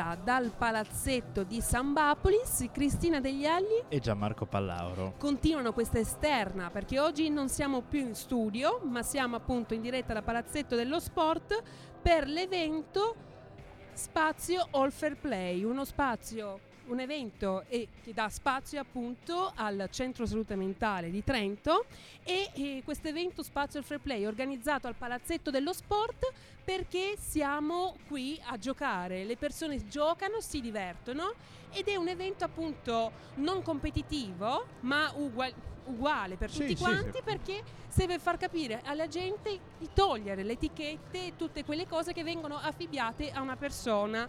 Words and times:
diretta 0.00 0.16
dal 0.22 0.50
palazzetto 0.56 1.42
di 1.42 1.60
Sambapolis, 1.60 2.66
Cristina 2.72 3.20
Degli 3.20 3.44
Agli 3.44 3.84
e 3.88 4.00
Gianmarco 4.00 4.46
Pallauro. 4.46 5.14
Continuano 5.18 5.72
questa 5.72 5.98
esterna 5.98 6.70
perché 6.70 6.98
oggi 6.98 7.28
non 7.28 7.48
siamo 7.48 7.82
più 7.82 8.00
in 8.00 8.14
studio, 8.14 8.80
ma 8.84 9.02
siamo 9.02 9.36
appunto 9.36 9.74
in 9.74 9.82
diretta 9.82 10.14
dal 10.14 10.24
palazzetto 10.24 10.74
dello 10.74 11.00
sport 11.00 11.62
per 12.00 12.26
l'evento 12.26 13.28
Spazio 13.92 14.66
All 14.70 14.90
Fair 14.90 15.16
Play, 15.16 15.62
uno 15.62 15.84
spazio 15.84 16.60
un 16.90 17.00
evento 17.00 17.64
e, 17.68 17.88
che 18.02 18.12
dà 18.12 18.28
spazio 18.28 18.80
appunto 18.80 19.52
al 19.54 19.88
Centro 19.90 20.26
Salute 20.26 20.56
Mentale 20.56 21.10
di 21.10 21.24
Trento 21.24 21.86
e, 22.24 22.50
e 22.54 22.82
questo 22.84 23.08
evento 23.08 23.42
Spazio 23.42 23.82
Fair 23.82 24.00
Play 24.00 24.26
organizzato 24.26 24.86
al 24.86 24.94
Palazzetto 24.94 25.50
dello 25.50 25.72
Sport 25.72 26.32
perché 26.62 27.14
siamo 27.16 27.96
qui 28.06 28.38
a 28.44 28.58
giocare, 28.58 29.24
le 29.24 29.36
persone 29.36 29.86
giocano, 29.88 30.40
si 30.40 30.60
divertono 30.60 31.34
ed 31.72 31.88
è 31.88 31.96
un 31.96 32.08
evento 32.08 32.44
appunto 32.44 33.12
non 33.36 33.62
competitivo 33.62 34.66
ma 34.80 35.12
uguale, 35.14 35.54
uguale 35.86 36.36
per 36.36 36.50
tutti 36.50 36.76
sì, 36.76 36.82
quanti 36.82 37.18
sì. 37.18 37.22
perché 37.24 37.62
serve 37.88 38.18
far 38.18 38.36
capire 38.36 38.80
alla 38.84 39.06
gente 39.06 39.58
di 39.78 39.88
togliere 39.94 40.42
le 40.42 40.52
etichette 40.52 41.26
e 41.26 41.32
tutte 41.36 41.64
quelle 41.64 41.86
cose 41.86 42.12
che 42.12 42.24
vengono 42.24 42.56
affibbiate 42.56 43.30
a 43.30 43.40
una 43.40 43.56
persona 43.56 44.28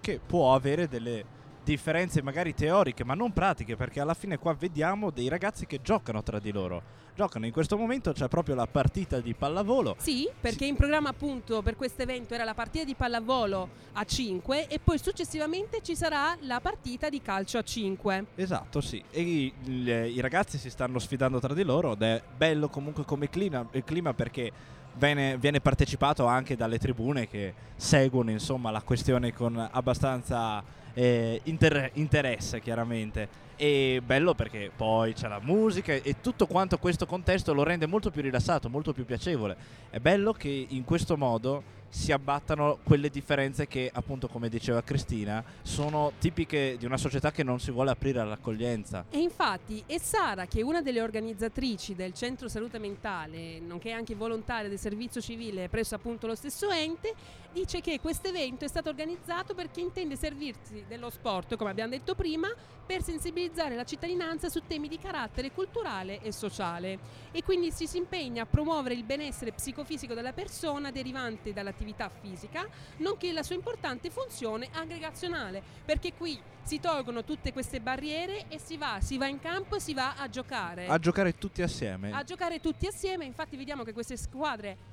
che 0.00 0.18
può 0.18 0.52
avere 0.54 0.88
delle 0.88 1.24
differenze 1.64 2.22
magari 2.22 2.54
teoriche 2.54 3.04
ma 3.04 3.14
non 3.14 3.32
pratiche 3.32 3.76
perché 3.76 4.00
alla 4.00 4.14
fine 4.14 4.38
qua 4.38 4.54
vediamo 4.54 5.10
dei 5.10 5.28
ragazzi 5.28 5.66
che 5.66 5.80
giocano 5.82 6.22
tra 6.22 6.38
di 6.38 6.52
loro. 6.52 7.00
Giocano 7.14 7.44
in 7.44 7.52
questo 7.52 7.76
momento 7.76 8.12
c'è 8.12 8.26
proprio 8.28 8.54
la 8.54 8.66
partita 8.66 9.20
di 9.20 9.34
pallavolo. 9.34 9.96
Sì 9.98 10.28
perché 10.40 10.64
sì. 10.64 10.68
in 10.68 10.76
programma 10.76 11.10
appunto 11.10 11.62
per 11.62 11.76
questo 11.76 12.02
evento 12.02 12.34
era 12.34 12.44
la 12.44 12.54
partita 12.54 12.84
di 12.84 12.94
pallavolo 12.94 13.68
a 13.92 14.04
5 14.04 14.66
e 14.66 14.78
poi 14.78 14.98
successivamente 14.98 15.82
ci 15.82 15.94
sarà 15.94 16.36
la 16.40 16.60
partita 16.60 17.08
di 17.08 17.20
calcio 17.20 17.58
a 17.58 17.62
5 17.62 18.26
esatto 18.34 18.80
sì. 18.80 19.02
E 19.10 19.20
i, 19.20 19.52
i 19.64 20.20
ragazzi 20.20 20.58
si 20.58 20.70
stanno 20.70 20.98
sfidando 20.98 21.38
tra 21.38 21.54
di 21.54 21.62
loro 21.62 21.92
ed 21.92 22.02
è 22.02 22.22
bello 22.36 22.68
comunque 22.68 23.04
come 23.04 23.28
clima, 23.28 23.66
clima 23.84 24.14
perché 24.14 24.50
viene, 24.94 25.36
viene, 25.38 25.60
partecipato 25.60 26.26
anche 26.26 26.56
dalle 26.56 26.78
tribune 26.78 27.28
che 27.28 27.54
seguono 27.76 28.30
insomma 28.30 28.70
la 28.70 28.82
questione 28.82 29.32
con 29.32 29.56
abbastanza 29.70 30.80
eh, 30.94 31.40
inter- 31.44 31.90
interesse 31.94 32.60
chiaramente. 32.60 33.50
E 33.56 34.02
bello 34.04 34.34
perché 34.34 34.70
poi 34.74 35.12
c'è 35.12 35.28
la 35.28 35.40
musica 35.40 35.92
e 35.92 36.16
tutto 36.20 36.46
quanto 36.46 36.78
questo 36.78 37.06
contesto 37.06 37.52
lo 37.52 37.62
rende 37.62 37.86
molto 37.86 38.10
più 38.10 38.22
rilassato, 38.22 38.68
molto 38.68 38.92
più 38.92 39.04
piacevole. 39.04 39.56
È 39.90 39.98
bello 39.98 40.32
che 40.32 40.66
in 40.68 40.84
questo 40.84 41.16
modo 41.16 41.62
si 41.92 42.10
abbattano 42.10 42.78
quelle 42.82 43.10
differenze 43.10 43.68
che, 43.68 43.90
appunto, 43.92 44.26
come 44.26 44.48
diceva 44.48 44.82
Cristina, 44.82 45.44
sono 45.60 46.12
tipiche 46.18 46.76
di 46.78 46.86
una 46.86 46.96
società 46.96 47.30
che 47.30 47.42
non 47.42 47.60
si 47.60 47.70
vuole 47.70 47.90
aprire 47.90 48.18
all'accoglienza. 48.18 49.04
E 49.10 49.18
infatti, 49.18 49.84
è 49.84 49.98
Sara, 49.98 50.46
che 50.46 50.60
è 50.60 50.62
una 50.62 50.80
delle 50.80 51.02
organizzatrici 51.02 51.94
del 51.94 52.14
Centro 52.14 52.48
Salute 52.48 52.78
Mentale, 52.78 53.60
nonché 53.60 53.90
anche 53.90 54.14
volontaria 54.14 54.70
del 54.70 54.78
servizio 54.78 55.20
civile 55.20 55.68
presso 55.68 55.94
appunto 55.94 56.26
lo 56.26 56.34
stesso 56.34 56.70
ente, 56.70 57.12
dice 57.52 57.82
che 57.82 58.00
questo 58.00 58.28
evento 58.28 58.64
è 58.64 58.68
stato 58.68 58.88
organizzato 58.88 59.54
perché 59.54 59.80
intende 59.80 60.16
servirsi 60.16 60.84
dello 60.88 61.10
sport, 61.10 61.56
come 61.56 61.70
abbiamo 61.70 61.90
detto 61.90 62.14
prima, 62.14 62.48
per 62.86 63.02
sensibilizzare 63.02 63.76
la 63.76 63.84
cittadinanza 63.84 64.48
su 64.48 64.62
temi 64.66 64.88
di 64.88 64.98
carattere 64.98 65.52
culturale 65.52 66.22
e 66.22 66.32
sociale. 66.32 66.98
E 67.32 67.42
quindi 67.42 67.70
si, 67.70 67.86
impegna 67.98 68.44
a 68.44 68.46
promuovere 68.46 68.94
il 68.94 69.04
benessere 69.04 69.52
psicofisico 69.52 70.14
della 70.14 70.32
persona 70.32 70.90
derivante 70.90 71.52
dall'attività 71.52 71.80
l'attività 71.82 72.08
fisica, 72.08 72.66
nonché 72.98 73.32
la 73.32 73.42
sua 73.42 73.56
importante 73.56 74.10
funzione 74.10 74.68
aggregazionale, 74.72 75.62
perché 75.84 76.14
qui 76.14 76.40
si 76.62 76.78
tolgono 76.78 77.24
tutte 77.24 77.52
queste 77.52 77.80
barriere 77.80 78.46
e 78.48 78.58
si 78.58 78.76
va, 78.76 78.98
si 79.00 79.18
va 79.18 79.26
in 79.26 79.40
campo 79.40 79.76
e 79.76 79.80
si 79.80 79.92
va 79.92 80.14
a 80.16 80.28
giocare. 80.28 80.86
A 80.86 80.98
giocare 80.98 81.36
tutti 81.36 81.60
assieme. 81.60 82.12
A 82.12 82.22
giocare 82.22 82.60
tutti 82.60 82.86
assieme, 82.86 83.24
infatti 83.24 83.56
vediamo 83.56 83.82
che 83.82 83.92
queste 83.92 84.16
squadre 84.16 84.90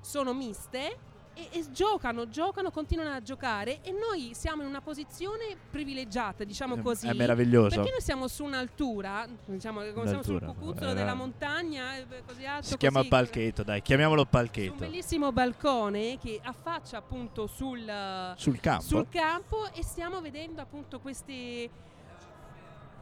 sono 0.00 0.34
miste 0.34 1.14
e, 1.36 1.48
e, 1.50 1.70
giocano, 1.70 2.28
giocano, 2.30 2.70
continuano 2.70 3.10
a 3.10 3.20
giocare 3.20 3.82
e 3.82 3.92
noi 3.92 4.30
siamo 4.32 4.62
in 4.62 4.68
una 4.68 4.80
posizione 4.80 5.54
privilegiata, 5.70 6.44
diciamo 6.44 6.78
così. 6.78 7.06
È 7.06 7.12
meraviglioso. 7.12 7.76
Perché 7.76 7.90
noi 7.90 8.00
siamo 8.00 8.26
su 8.26 8.42
un'altura, 8.42 9.26
diciamo, 9.44 9.82
come 9.92 10.06
siamo 10.06 10.22
sul 10.22 10.42
cucuzzolo 10.42 10.92
eh, 10.92 10.94
della 10.94 11.12
montagna, 11.12 11.90
così 12.26 12.46
alto. 12.46 12.66
Si 12.68 12.76
chiama 12.78 12.98
così, 12.98 13.10
palchetto, 13.10 13.62
dai, 13.62 13.82
chiamiamolo 13.82 14.24
palchetto. 14.24 14.72
un 14.72 14.78
bellissimo 14.78 15.30
balcone 15.30 16.18
che 16.18 16.40
affaccia 16.42 16.96
appunto 16.96 17.46
sul, 17.46 18.34
sul, 18.36 18.58
campo. 18.58 18.82
sul 18.82 19.08
campo 19.10 19.70
e 19.74 19.82
stiamo 19.82 20.22
vedendo 20.22 20.62
appunto 20.62 21.00
questi 21.00 21.68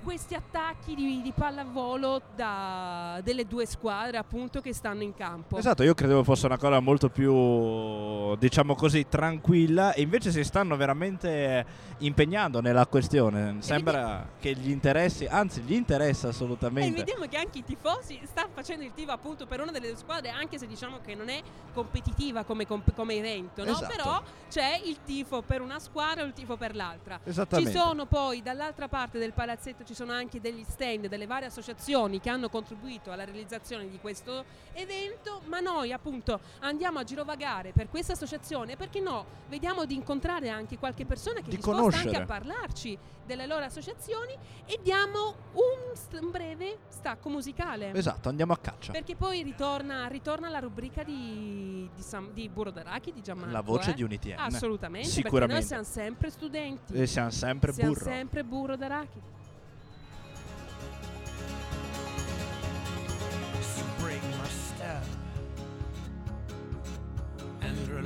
questi 0.05 0.35
attacchi 0.35 0.95
di, 0.95 1.23
di 1.23 1.33
pallavolo 1.33 2.21
da, 2.37 3.21
delle 3.25 3.47
due 3.47 3.67
squadre 3.67 4.19
appunto 4.19 4.61
che 4.61 4.75
stanno 4.75 5.03
in 5.03 5.15
campo. 5.15 5.57
Esatto, 5.57 5.83
io 5.83 5.95
credevo 5.95 6.23
fosse 6.23 6.47
una 6.47 6.59
cosa 6.59 6.79
molto 6.81 7.09
più, 7.09 8.37
diciamo 8.37 8.75
così, 8.75 9.09
tranquilla 9.09 9.95
e 9.95 10.03
invece 10.03 10.31
si 10.31 10.45
stanno 10.45 10.77
veramente 10.77 11.65
impegnando 11.99 12.61
nella 12.61 12.87
questione. 12.87 13.57
Sembra 13.61 14.29
che 14.39 14.53
gli 14.55 14.71
interessi, 14.71 15.27
anzi 15.27 15.63
gli 15.63 15.73
interessa 15.73 16.29
assolutamente. 16.29 16.95
E 16.95 17.05
vediamo 17.05 17.27
che 17.27 17.39
anche 17.39 17.59
i 17.59 17.65
tifosi 17.65 18.21
stanno 18.25 18.51
facendo 18.53 18.85
il 18.85 18.93
tifo 18.93 19.13
appunto 19.13 19.47
per 19.47 19.61
una 19.61 19.73
delle 19.73 19.89
due 19.89 19.97
squadre, 19.97 20.29
anche 20.29 20.59
se 20.59 20.67
diciamo 20.67 20.99
che 21.05 21.15
non 21.15 21.31
è 21.31 21.41
competitiva 21.73 22.45
come, 22.45 22.67
come 22.67 23.15
evento, 23.15 23.65
no? 23.65 23.71
esatto. 23.71 23.95
però 23.97 24.23
c'è 24.51 24.81
il 24.85 24.99
tifo 25.05 25.41
per 25.43 25.63
una 25.63 25.79
squadra 25.79 26.23
e 26.23 26.27
il 26.27 26.33
tifo 26.35 26.57
per 26.57 26.75
l'altra. 26.77 27.19
Esattamente. 27.25 27.73
Ci 27.73 27.79
sono 27.79 28.05
poi 28.05 28.43
dall'altra 28.43 28.89
parte 28.89 29.19
del 29.19 29.33
palazzetto 29.33 29.83
ci 29.95 30.01
sono 30.01 30.13
anche 30.13 30.41
degli 30.41 30.65
stand 30.69 31.07
delle 31.07 31.27
varie 31.27 31.47
associazioni 31.47 32.21
che 32.21 32.29
hanno 32.29 32.49
contribuito 32.49 33.13
alla 33.13 33.25
realizzazione 33.25 33.89
di 33.89 33.99
questo 34.01 34.45
evento, 34.73 35.41
ma 35.47 35.61
noi 35.61 35.93
appunto 35.93 36.41
andiamo 36.61 36.99
a 36.99 37.05
girovagare 37.05 37.71
per 37.71 37.89
questa 37.89 38.13
associazione 38.13 38.77
perché 38.77 38.99
no, 38.99 39.25
vediamo 39.49 39.85
di 39.85 39.95
incontrare 39.95 40.49
anche 40.49 40.79
qualche 40.79 41.07
persona 41.07 41.37
che 41.37 41.49
di 41.49 41.57
è 41.57 41.59
disposta 41.59 42.01
anche 42.01 42.17
a 42.17 42.25
parlarci 42.27 42.99
delle 43.25 43.47
loro 43.47 43.65
associazioni 43.65 44.37
e 44.67 44.81
diamo 44.83 45.35
un, 45.53 46.21
un 46.21 46.31
breve 46.31 46.79
stacco 46.89 47.29
musicale. 47.29 47.93
Esatto, 47.95 48.29
andiamo 48.29 48.53
a 48.53 48.59
caccia. 48.59 48.93
Perché 48.93 49.15
poi 49.15 49.43
ritorna, 49.43 50.07
ritorna 50.09 50.49
la 50.49 50.59
rubrica 50.59 51.03
di, 51.05 51.89
di, 51.95 52.03
Sam, 52.03 52.33
di 52.33 52.49
Burro 52.49 52.71
d'Arachidi, 52.71 53.13
di 53.13 53.23
Gianmarco. 53.23 53.53
La 53.53 53.61
voce 53.63 53.91
eh? 53.91 53.95
di 53.95 54.03
Unitien. 54.03 54.39
Assolutamente, 54.39 55.09
Sicuramente. 55.09 55.61
perché 55.61 55.75
noi 55.75 55.85
siamo 55.85 56.07
sempre 56.07 56.31
studenti. 56.31 56.93
E 56.95 57.07
siamo 57.07 57.31
sempre 57.31 57.73
siamo 57.73 57.93
burro. 57.93 58.05
sempre 58.05 58.45
burro 58.45 58.77
d'arachidi. 58.77 59.33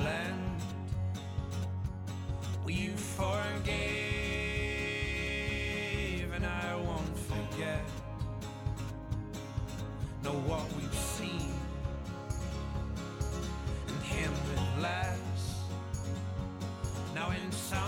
And 0.08 0.34
relent. 0.34 0.62
You 2.66 2.90
forgave, 2.96 3.92
and 6.34 6.44
I 6.46 6.74
won't 6.76 7.18
forget. 7.18 7.84
Know 10.22 10.38
what 10.46 10.64
we've 10.76 10.94
seen, 10.94 11.52
and 13.88 14.02
him 14.02 14.32
with 14.48 14.82
less. 14.82 15.18
Now, 17.14 17.30
in 17.30 17.52
some 17.52 17.87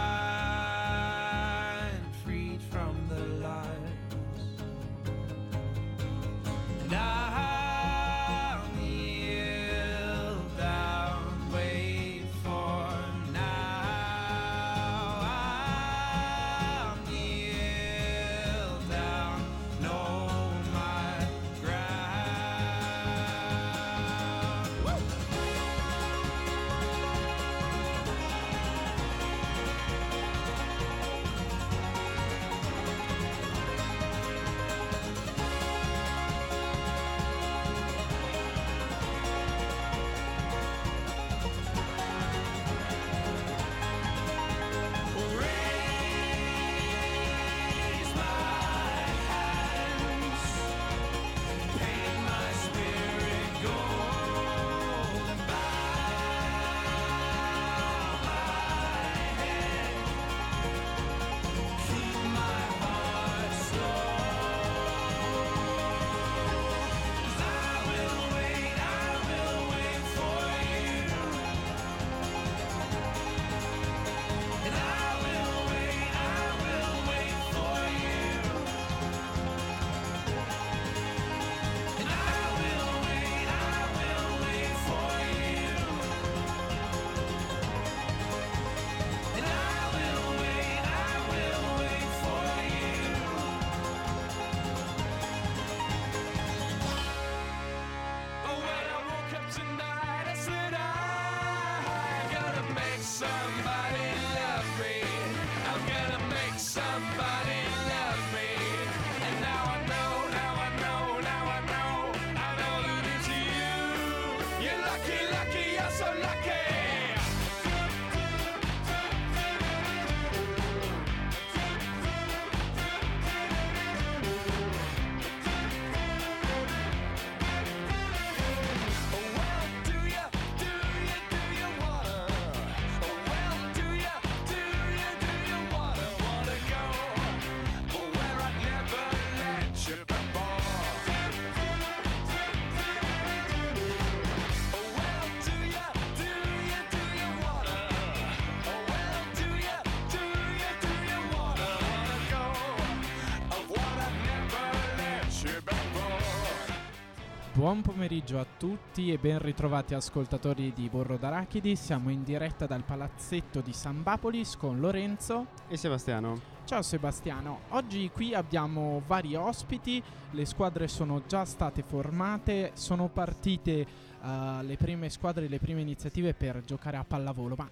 Buon 157.61 157.83
pomeriggio 157.83 158.39
a 158.39 158.45
tutti 158.57 159.11
e 159.11 159.19
ben 159.19 159.37
ritrovati 159.37 159.93
ascoltatori 159.93 160.73
di 160.73 160.89
Borro 160.89 161.17
d'Arachidi. 161.17 161.75
Siamo 161.75 162.09
in 162.09 162.23
diretta 162.23 162.65
dal 162.65 162.83
palazzetto 162.83 163.61
di 163.61 163.71
San 163.71 164.01
Bapolis 164.01 164.57
con 164.57 164.79
Lorenzo 164.79 165.45
e 165.67 165.77
Sebastiano. 165.77 166.41
Ciao 166.65 166.81
Sebastiano, 166.81 167.59
oggi 167.69 168.09
qui 168.11 168.33
abbiamo 168.33 169.03
vari 169.05 169.35
ospiti, 169.35 170.01
le 170.31 170.45
squadre 170.45 170.87
sono 170.87 171.21
già 171.27 171.45
state 171.45 171.83
formate, 171.83 172.71
sono 172.73 173.09
partite 173.09 173.85
uh, 174.21 174.63
le 174.63 174.77
prime 174.77 175.11
squadre, 175.11 175.47
le 175.47 175.59
prime 175.59 175.81
iniziative 175.81 176.33
per 176.33 176.63
giocare 176.65 176.97
a 176.97 177.03
pallavolo, 177.03 177.53
ma 177.55 177.69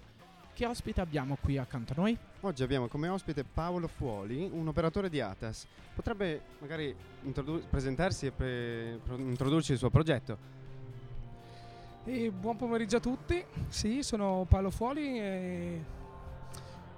che 0.60 0.66
ospite 0.66 1.00
abbiamo 1.00 1.38
qui 1.40 1.56
accanto 1.56 1.94
a 1.94 1.96
noi? 1.96 2.18
Oggi 2.40 2.62
abbiamo 2.62 2.86
come 2.86 3.08
ospite 3.08 3.44
Paolo 3.44 3.88
Fuoli, 3.88 4.46
un 4.52 4.68
operatore 4.68 5.08
di 5.08 5.18
ATAS. 5.18 5.66
Potrebbe 5.94 6.42
magari 6.58 6.94
introdu- 7.22 7.66
presentarsi 7.66 8.26
e 8.26 8.30
pre- 8.30 8.98
introdurci 9.16 9.72
il 9.72 9.78
suo 9.78 9.88
progetto. 9.88 10.36
E 12.04 12.30
buon 12.30 12.58
pomeriggio 12.58 12.98
a 12.98 13.00
tutti, 13.00 13.42
sì, 13.68 14.02
sono 14.02 14.44
Paolo 14.46 14.68
Fuoli 14.70 15.18
e 15.18 15.84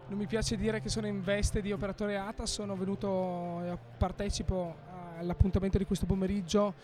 non 0.09 0.19
mi 0.19 0.26
piace 0.26 0.57
dire 0.57 0.81
che 0.81 0.88
sono 0.88 1.07
in 1.07 1.23
veste 1.23 1.61
di 1.61 1.71
operatore 1.71 2.16
ATAS, 2.16 2.50
sono 2.50 2.75
venuto 2.75 3.62
e 3.62 3.78
partecipo 3.97 4.75
all'appuntamento 5.19 5.78
di 5.78 5.85
questo 5.85 6.04
pomeriggio 6.04 6.75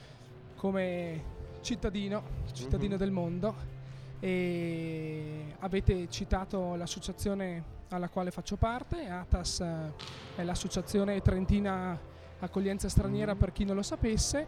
come 0.55 1.25
cittadino, 1.61 2.23
cittadino 2.53 2.91
mm-hmm. 2.91 2.99
del 2.99 3.11
mondo 3.11 3.78
e 4.21 5.55
avete 5.61 6.09
citato 6.09 6.75
l'associazione 6.75 7.77
alla 7.91 8.09
quale 8.09 8.31
faccio 8.31 8.57
parte, 8.57 9.09
ATAS 9.09 9.61
eh, 9.61 9.93
è 10.37 10.45
l'associazione 10.45 11.21
trentina 11.21 11.99
accoglienza 12.41 12.89
straniera 12.89 13.35
mm. 13.35 13.39
per 13.39 13.53
chi 13.53 13.65
non 13.65 13.77
lo 13.77 13.83
sapesse 13.83 14.47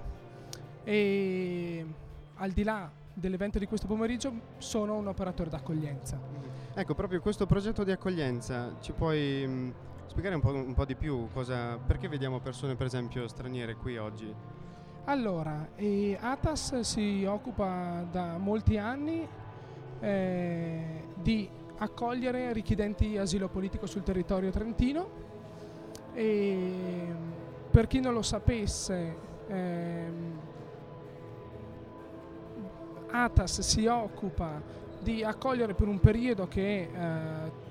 e 0.84 1.86
al 2.34 2.50
di 2.50 2.62
là 2.62 2.90
dell'evento 3.12 3.58
di 3.58 3.66
questo 3.66 3.86
pomeriggio 3.86 4.32
sono 4.58 4.96
un 4.96 5.06
operatore 5.06 5.50
d'accoglienza. 5.50 6.18
Ecco, 6.74 6.94
proprio 6.94 7.20
questo 7.20 7.46
progetto 7.46 7.84
di 7.84 7.90
accoglienza 7.90 8.76
ci 8.80 8.92
puoi 8.92 9.46
mh, 9.46 9.50
mm, 9.50 9.70
spiegare 10.06 10.34
un 10.34 10.40
po', 10.40 10.52
un 10.52 10.74
po', 10.74 10.84
di 10.84 10.94
più 10.94 11.28
cosa, 11.32 11.76
perché 11.78 12.08
vediamo 12.08 12.40
persone 12.40 12.76
per 12.76 12.86
esempio 12.86 13.26
straniere 13.28 13.74
qui 13.74 13.96
oggi? 13.98 14.32
Allora, 15.04 15.70
eh, 15.76 16.16
ATAS 16.20 16.80
si 16.80 17.24
occupa 17.24 18.06
da 18.10 18.38
molti 18.38 18.76
anni 18.76 19.26
eh, 20.00 21.04
di 21.14 21.49
accogliere 21.78 22.52
richiedenti 22.52 23.16
asilo 23.16 23.49
politico 23.49 23.87
sul 23.87 24.02
territorio 24.02 24.50
trentino 24.50 25.28
e 26.12 27.14
per 27.71 27.87
chi 27.87 28.00
non 28.00 28.12
lo 28.12 28.23
sapesse 28.23 29.16
ehm, 29.47 30.40
ATAS 33.11 33.61
si 33.61 33.87
occupa 33.87 34.61
di 35.00 35.23
accogliere 35.23 35.75
per 35.75 35.88
un 35.88 35.99
periodo 35.99 36.47
che 36.47 36.88
eh, 36.92 37.69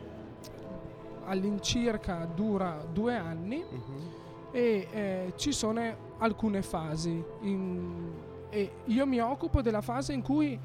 all'incirca 1.25 2.25
dura 2.33 2.83
due 2.91 3.15
anni 3.15 3.63
uh-huh. 3.63 4.51
e 4.51 4.87
eh, 4.91 5.33
ci 5.35 5.51
sono 5.51 6.07
alcune 6.17 6.61
fasi 6.61 7.23
in, 7.41 8.11
e 8.49 8.71
io 8.85 9.05
mi 9.05 9.19
occupo 9.19 9.61
della 9.61 9.81
fase 9.81 10.13
in 10.13 10.21
cui 10.21 10.59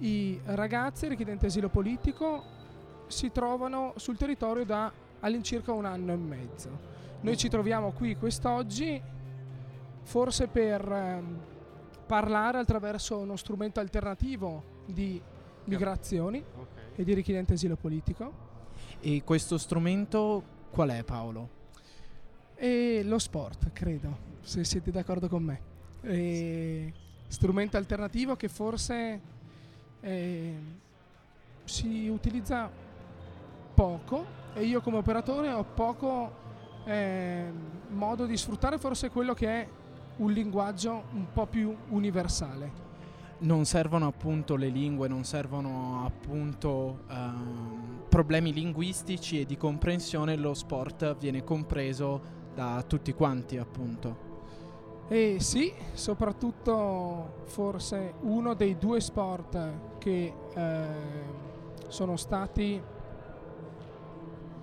i 0.00 0.40
ragazzi 0.44 1.08
richiedenti 1.08 1.46
asilo 1.46 1.68
politico 1.68 2.58
si 3.06 3.30
trovano 3.30 3.92
sul 3.96 4.16
territorio 4.16 4.64
da 4.64 4.92
all'incirca 5.20 5.72
un 5.72 5.84
anno 5.84 6.12
e 6.12 6.16
mezzo. 6.16 6.88
Noi 7.20 7.36
ci 7.36 7.48
troviamo 7.48 7.92
qui 7.92 8.16
quest'oggi 8.16 9.00
forse 10.02 10.48
per 10.48 10.90
ehm, 10.90 11.38
parlare 12.06 12.58
attraverso 12.58 13.18
uno 13.18 13.36
strumento 13.36 13.78
alternativo 13.80 14.78
di 14.86 15.20
migrazioni 15.64 16.42
okay. 16.42 16.84
e 16.96 17.04
di 17.04 17.12
richiedenti 17.12 17.52
asilo 17.52 17.76
politico. 17.76 18.48
E 19.00 19.22
questo 19.22 19.58
strumento 19.58 20.42
qual 20.70 20.90
è 20.90 21.04
Paolo? 21.04 21.58
E 22.54 23.02
lo 23.04 23.18
sport, 23.18 23.72
credo, 23.72 24.16
se 24.40 24.64
siete 24.64 24.90
d'accordo 24.90 25.28
con 25.28 25.42
me. 25.42 25.60
E 26.02 26.92
strumento 27.28 27.76
alternativo 27.76 28.34
che 28.36 28.48
forse 28.48 29.20
eh, 30.00 30.54
si 31.64 32.08
utilizza 32.08 32.70
poco 33.74 34.38
e 34.54 34.64
io 34.64 34.80
come 34.80 34.98
operatore 34.98 35.50
ho 35.50 35.64
poco 35.64 36.32
eh, 36.84 37.50
modo 37.88 38.26
di 38.26 38.36
sfruttare 38.36 38.78
forse 38.78 39.10
quello 39.10 39.34
che 39.34 39.46
è 39.48 39.68
un 40.16 40.32
linguaggio 40.32 41.04
un 41.12 41.26
po' 41.32 41.46
più 41.46 41.74
universale. 41.88 42.88
Non 43.38 43.64
servono 43.64 44.06
appunto 44.06 44.56
le 44.56 44.68
lingue, 44.68 45.08
non 45.08 45.24
servono 45.24 46.04
appunto 46.04 47.04
ehm, 47.08 48.02
problemi 48.08 48.52
linguistici 48.52 49.40
e 49.40 49.46
di 49.46 49.56
comprensione, 49.56 50.36
lo 50.36 50.52
sport 50.52 51.16
viene 51.16 51.42
compreso 51.42 52.38
da 52.54 52.84
tutti 52.86 53.14
quanti 53.14 53.56
appunto. 53.56 54.28
E 55.08 55.38
sì, 55.40 55.72
soprattutto 55.94 57.42
forse 57.46 58.14
uno 58.20 58.52
dei 58.54 58.76
due 58.76 59.00
sport 59.00 59.89
che 60.00 60.34
eh, 60.54 60.86
sono 61.88 62.16
stati 62.16 62.82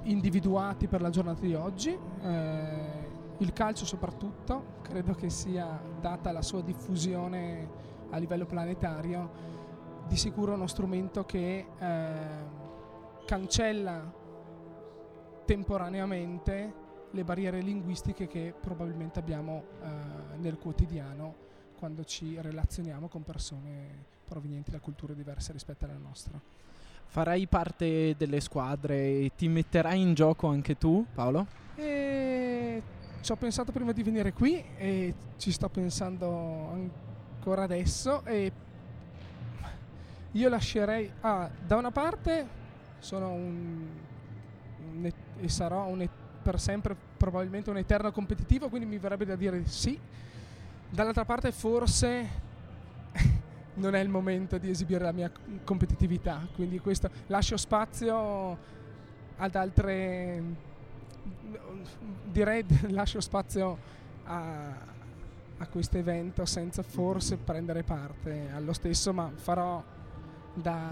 individuati 0.03 0.87
per 0.87 1.01
la 1.01 1.09
giornata 1.09 1.41
di 1.41 1.53
oggi, 1.53 1.97
eh, 2.21 3.05
il 3.37 3.53
calcio 3.53 3.85
soprattutto, 3.85 4.79
credo 4.81 5.13
che 5.13 5.29
sia 5.29 5.79
data 6.01 6.31
la 6.31 6.41
sua 6.41 6.61
diffusione 6.61 7.69
a 8.09 8.17
livello 8.17 8.45
planetario, 8.45 9.55
di 10.07 10.17
sicuro 10.17 10.53
uno 10.53 10.65
strumento 10.65 11.23
che 11.25 11.67
eh, 11.77 12.15
cancella 13.25 14.11
temporaneamente 15.45 16.73
le 17.11 17.23
barriere 17.23 17.61
linguistiche 17.61 18.25
che 18.25 18.55
probabilmente 18.59 19.19
abbiamo 19.19 19.63
eh, 19.81 20.37
nel 20.37 20.57
quotidiano 20.57 21.45
quando 21.77 22.03
ci 22.03 22.37
relazioniamo 22.39 23.07
con 23.07 23.23
persone 23.23 24.05
provenienti 24.27 24.71
da 24.71 24.79
culture 24.79 25.15
diverse 25.15 25.51
rispetto 25.53 25.85
alla 25.85 25.97
nostra. 25.97 26.39
Farai 27.05 27.47
parte 27.47 28.15
delle 28.17 28.41
squadre 28.41 28.95
e 28.95 29.31
ti 29.35 29.47
metterai 29.47 29.99
in 29.99 30.13
gioco 30.13 30.47
anche 30.47 30.77
tu, 30.77 31.05
Paolo? 31.13 31.47
E 31.75 32.81
ci 33.21 33.31
ho 33.31 33.35
pensato 33.35 33.71
prima 33.71 33.91
di 33.93 34.03
venire 34.03 34.33
qui 34.33 34.63
e 34.77 35.13
ci 35.37 35.51
sto 35.51 35.69
pensando 35.69 36.69
ancora 36.71 37.63
adesso 37.63 38.25
e 38.25 38.51
io 40.31 40.49
lascerei 40.49 41.09
ah, 41.21 41.49
da 41.65 41.77
una 41.77 41.91
parte 41.91 42.47
sono 42.99 43.31
un, 43.31 43.87
un 44.93 45.11
e 45.39 45.49
sarò 45.49 45.85
un 45.87 46.07
per 46.41 46.59
sempre 46.59 46.95
probabilmente 47.17 47.69
un 47.69 47.77
eterno 47.77 48.11
competitivo, 48.11 48.69
quindi 48.69 48.87
mi 48.87 48.97
verrebbe 48.97 49.25
da 49.25 49.35
dire 49.35 49.65
sì. 49.67 49.99
Dall'altra 50.89 51.25
parte 51.25 51.51
forse 51.51 52.29
non 53.75 53.95
è 53.95 53.99
il 53.99 54.09
momento 54.09 54.57
di 54.57 54.69
esibire 54.69 55.03
la 55.03 55.11
mia 55.11 55.31
competitività, 55.63 56.47
quindi 56.55 56.79
questo 56.79 57.09
lascio 57.27 57.57
spazio 57.57 58.75
ad 59.37 59.55
altre 59.55 60.43
direi 62.31 62.65
lascio 62.91 63.19
spazio 63.19 63.77
a, 64.23 64.73
a 65.57 65.67
questo 65.67 65.97
evento 65.97 66.45
senza 66.45 66.83
forse 66.83 67.37
prendere 67.37 67.83
parte 67.83 68.49
allo 68.53 68.73
stesso, 68.73 69.13
ma 69.13 69.31
farò 69.35 69.83
da 70.53 70.89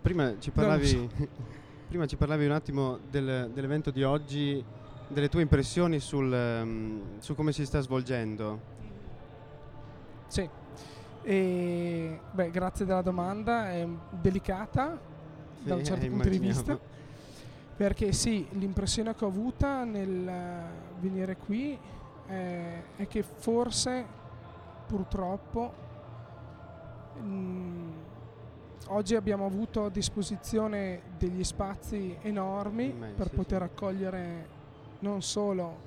prima 0.00 0.38
ci 0.38 0.50
parlavi 0.50 1.10
Prima 1.86 2.04
ci 2.06 2.16
parlavi 2.16 2.46
un 2.46 2.50
attimo 2.50 2.98
del, 3.08 3.48
dell'evento 3.54 3.92
di 3.92 4.02
oggi, 4.02 4.62
delle 5.08 5.28
tue 5.28 5.42
impressioni 5.42 6.00
sul, 6.00 6.32
um, 6.32 7.18
su 7.18 7.34
come 7.34 7.52
si 7.52 7.64
sta 7.64 7.80
svolgendo. 7.80 8.74
Sì, 10.26 10.48
e, 11.22 12.20
beh, 12.30 12.50
grazie 12.50 12.84
della 12.84 13.02
domanda, 13.02 13.72
è 13.72 13.84
delicata 14.10 14.96
sì, 15.58 15.64
da 15.64 15.74
un 15.74 15.84
certo 15.84 16.04
eh, 16.04 16.08
punto 16.08 16.28
di 16.28 16.38
vista, 16.38 16.78
perché 17.76 18.12
sì, 18.12 18.46
l'impressione 18.52 19.12
che 19.14 19.24
ho 19.24 19.28
avuta 19.28 19.82
nel 19.82 20.30
venire 21.00 21.36
qui 21.36 21.76
è, 22.26 22.82
è 22.96 23.06
che 23.08 23.22
forse 23.24 24.04
purtroppo 24.86 25.72
mh, 27.20 27.26
mm, 27.26 27.90
oggi 28.88 29.16
abbiamo 29.16 29.46
avuto 29.46 29.86
a 29.86 29.90
disposizione 29.90 31.02
degli 31.18 31.42
spazi 31.42 32.16
enormi 32.22 32.90
Immensi, 32.90 33.14
per 33.16 33.30
poter 33.30 33.62
accogliere 33.62 34.55
non 35.06 35.22
solo 35.22 35.84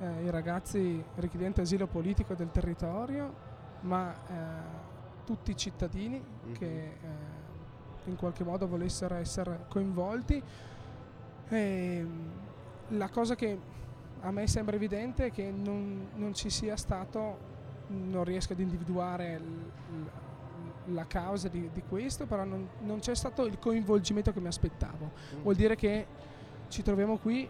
eh, 0.00 0.24
i 0.24 0.30
ragazzi 0.30 1.02
richiedenti 1.16 1.60
asilo 1.60 1.86
politico 1.86 2.34
del 2.34 2.50
territorio, 2.50 3.50
ma 3.80 4.14
eh, 4.14 4.40
tutti 5.24 5.50
i 5.50 5.56
cittadini 5.56 6.20
mm-hmm. 6.20 6.54
che 6.54 6.66
eh, 6.66 7.30
in 8.04 8.16
qualche 8.16 8.44
modo 8.44 8.68
volessero 8.68 9.16
essere 9.16 9.64
coinvolti. 9.68 10.42
E 11.48 12.06
la 12.88 13.08
cosa 13.08 13.34
che 13.34 13.58
a 14.20 14.30
me 14.30 14.46
sembra 14.46 14.76
evidente 14.76 15.26
è 15.26 15.30
che 15.32 15.50
non, 15.50 16.08
non 16.14 16.34
ci 16.34 16.48
sia 16.50 16.76
stato 16.76 17.50
non 17.88 18.24
riesco 18.24 18.52
ad 18.52 18.60
individuare 18.60 19.38
l- 19.38 20.10
la 20.94 21.06
causa 21.06 21.48
di, 21.48 21.68
di 21.72 21.82
questo, 21.88 22.26
però 22.26 22.44
non, 22.44 22.68
non, 22.80 23.00
c'è 23.00 23.14
stato 23.14 23.44
il 23.44 23.58
coinvolgimento 23.58 24.32
che 24.32 24.40
mi 24.40 24.46
aspettavo. 24.46 25.10
Mm. 25.34 25.42
Vuol 25.42 25.54
dire 25.54 25.76
che 25.76 26.06
ci 26.68 26.82
troviamo 26.82 27.18
qui 27.18 27.48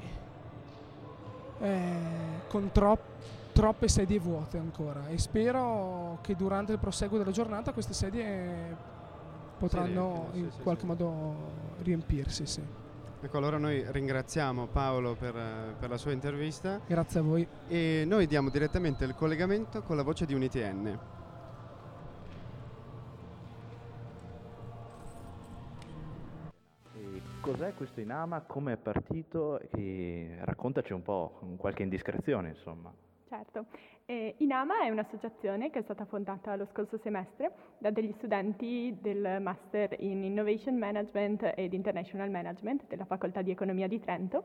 eh, 1.63 2.41
con 2.49 2.71
troppo 2.73 3.11
troppe 3.53 3.87
sedie 3.87 4.19
vuote 4.19 4.57
ancora 4.57 5.09
e 5.09 5.19
spero 5.19 6.19
che 6.23 6.35
durante 6.35 6.73
il 6.73 6.79
proseguo 6.79 7.19
della 7.19 7.31
giornata 7.31 7.73
queste 7.73 7.93
sedie 7.93 8.75
potranno 9.59 10.31
sì, 10.33 10.39
in 10.39 10.51
sì, 10.51 10.61
qualche 10.63 10.81
sì. 10.81 10.87
modo 10.87 11.35
riempirsi. 11.83 12.47
Sì. 12.47 12.63
Ecco, 13.21 13.37
allora 13.37 13.59
noi 13.59 13.85
ringraziamo 13.87 14.67
Paolo 14.67 15.15
per, 15.15 15.77
per, 15.79 15.89
la 15.89 15.97
sua 15.97 16.11
intervista. 16.11 16.81
Grazie 16.85 17.21
a 17.21 17.23
voi. 17.23 17.47
E 17.69 18.03
noi 18.05 18.27
diamo 18.27 18.49
direttamente 18.49 19.05
il 19.05 19.15
collegamento 19.15 19.83
con 19.83 19.97
la 19.97 20.03
voce 20.03 20.27
di 20.27 20.35
UniTN. 20.35 20.99
Cos'è 27.53 27.75
questo 27.75 28.01
Inama? 28.01 28.41
Come 28.41 28.73
è 28.73 28.77
partito? 28.79 29.61
E 29.77 30.39
raccontaci 30.41 30.95
un 30.95 31.03
po', 31.03 31.39
qualche 31.59 31.83
indiscrezione, 31.83 32.49
insomma. 32.49 32.91
Certo, 33.29 33.67
eh, 34.07 34.37
Inama 34.39 34.81
è 34.81 34.89
un'associazione 34.89 35.69
che 35.69 35.81
è 35.81 35.83
stata 35.83 36.07
fondata 36.07 36.57
lo 36.57 36.65
scorso 36.65 36.97
semestre 36.97 37.53
da 37.77 37.91
degli 37.91 38.13
studenti 38.13 38.97
del 38.99 39.37
Master 39.43 39.97
in 39.99 40.25
Innovation 40.25 40.79
Management 40.79 41.53
ed 41.55 41.75
International 41.75 42.31
Management 42.31 42.87
della 42.87 43.05
Facoltà 43.05 43.43
di 43.43 43.51
Economia 43.51 43.87
di 43.87 44.01
Trento. 44.01 44.45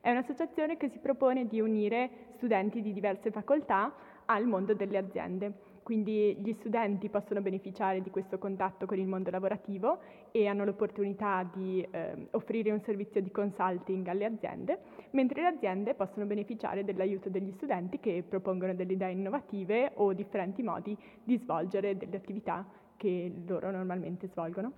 È 0.00 0.10
un'associazione 0.10 0.76
che 0.76 0.88
si 0.88 0.98
propone 0.98 1.46
di 1.46 1.60
unire 1.60 2.10
studenti 2.34 2.82
di 2.82 2.92
diverse 2.92 3.30
facoltà 3.30 3.94
al 4.24 4.46
mondo 4.46 4.74
delle 4.74 4.98
aziende. 4.98 5.52
Quindi 5.88 6.36
gli 6.42 6.52
studenti 6.52 7.08
possono 7.08 7.40
beneficiare 7.40 8.02
di 8.02 8.10
questo 8.10 8.36
contatto 8.36 8.84
con 8.84 8.98
il 8.98 9.06
mondo 9.06 9.30
lavorativo 9.30 10.00
e 10.30 10.46
hanno 10.46 10.64
l'opportunità 10.64 11.48
di 11.52 11.86
eh, 11.90 12.28
offrire 12.32 12.70
un 12.70 12.80
servizio 12.80 13.20
di 13.20 13.30
consulting 13.30 14.06
alle 14.08 14.24
aziende, 14.24 14.78
mentre 15.10 15.42
le 15.42 15.48
aziende 15.48 15.94
possono 15.94 16.26
beneficiare 16.26 16.84
dell'aiuto 16.84 17.28
degli 17.28 17.52
studenti 17.52 17.98
che 18.00 18.24
propongono 18.26 18.74
delle 18.74 18.92
idee 18.92 19.12
innovative 19.12 19.92
o 19.94 20.12
differenti 20.12 20.62
modi 20.62 20.96
di 21.22 21.36
svolgere 21.38 21.96
delle 21.96 22.16
attività 22.16 22.66
che 22.96 23.32
loro 23.46 23.70
normalmente 23.70 24.26
svolgono. 24.28 24.72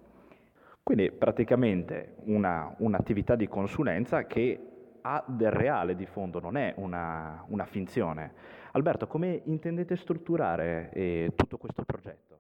Quindi 0.83 1.11
praticamente 1.11 2.17
una, 2.25 2.75
un'attività 2.79 3.37
di 3.37 3.47
consulenza 3.49 4.27
che 4.27 4.59
ha 5.03 5.25
del 5.27 5.51
reale 5.51 5.95
di 5.95 6.07
fondo, 6.07 6.41
non 6.41 6.57
è 6.57 6.75
una, 6.77 7.45
una 7.49 7.65
finzione. 7.65 8.33
Alberto, 8.73 9.07
come 9.07 9.41
intendete 9.45 9.97
strutturare 9.97 10.91
eh, 10.93 11.33
tutto 11.35 11.59
questo 11.59 11.85
progetto? 11.85 12.39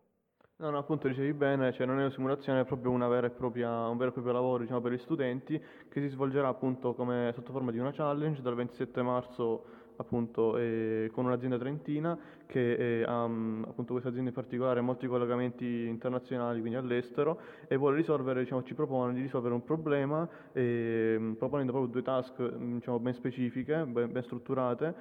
No, 0.61 0.69
no, 0.69 0.77
appunto 0.77 1.09
dicevi 1.09 1.33
bene, 1.33 1.73
cioè 1.73 1.87
non 1.87 1.97
è 1.97 2.03
una 2.03 2.11
simulazione, 2.11 2.61
è 2.61 2.65
proprio 2.67 2.91
una 2.91 3.09
vera 3.09 3.31
propria, 3.31 3.89
un 3.89 3.97
vero 3.97 4.11
e 4.11 4.13
proprio 4.13 4.35
lavoro 4.35 4.63
diciamo, 4.63 4.83
per 4.83 4.93
gli 4.93 4.99
studenti 4.99 5.59
che 5.89 6.01
si 6.03 6.09
svolgerà 6.09 6.49
appunto 6.49 6.93
come 6.93 7.33
sotto 7.35 7.51
forma 7.51 7.71
di 7.71 7.79
una 7.79 7.93
challenge 7.93 8.43
dal 8.43 8.55
27 8.57 9.01
marzo 9.01 9.65
appunto 10.01 10.57
eh, 10.57 11.11
con 11.13 11.27
un'azienda 11.27 11.59
trentina 11.59 12.19
che 12.47 13.01
eh, 13.01 13.03
ha 13.05 13.23
appunto 13.23 13.93
questa 13.93 14.09
azienda 14.09 14.31
in 14.31 14.35
particolare 14.35 14.81
molti 14.81 15.07
collegamenti 15.07 15.87
internazionali, 15.87 16.59
quindi 16.59 16.77
all'estero, 16.77 17.39
e 17.69 17.77
vuole 17.77 17.97
risolvere, 17.97 18.43
diciamo, 18.43 18.65
ci 18.65 18.75
propone 18.75 19.15
di 19.15 19.21
risolvere 19.21 19.55
un 19.55 19.63
problema 19.63 20.29
eh, 20.53 21.35
proponendo 21.39 21.71
proprio 21.71 21.93
due 21.93 22.03
task 22.03 22.43
diciamo, 22.57 22.99
ben 22.99 23.15
specifiche, 23.15 23.85
ben, 23.87 24.11
ben 24.11 24.23
strutturate, 24.25 24.95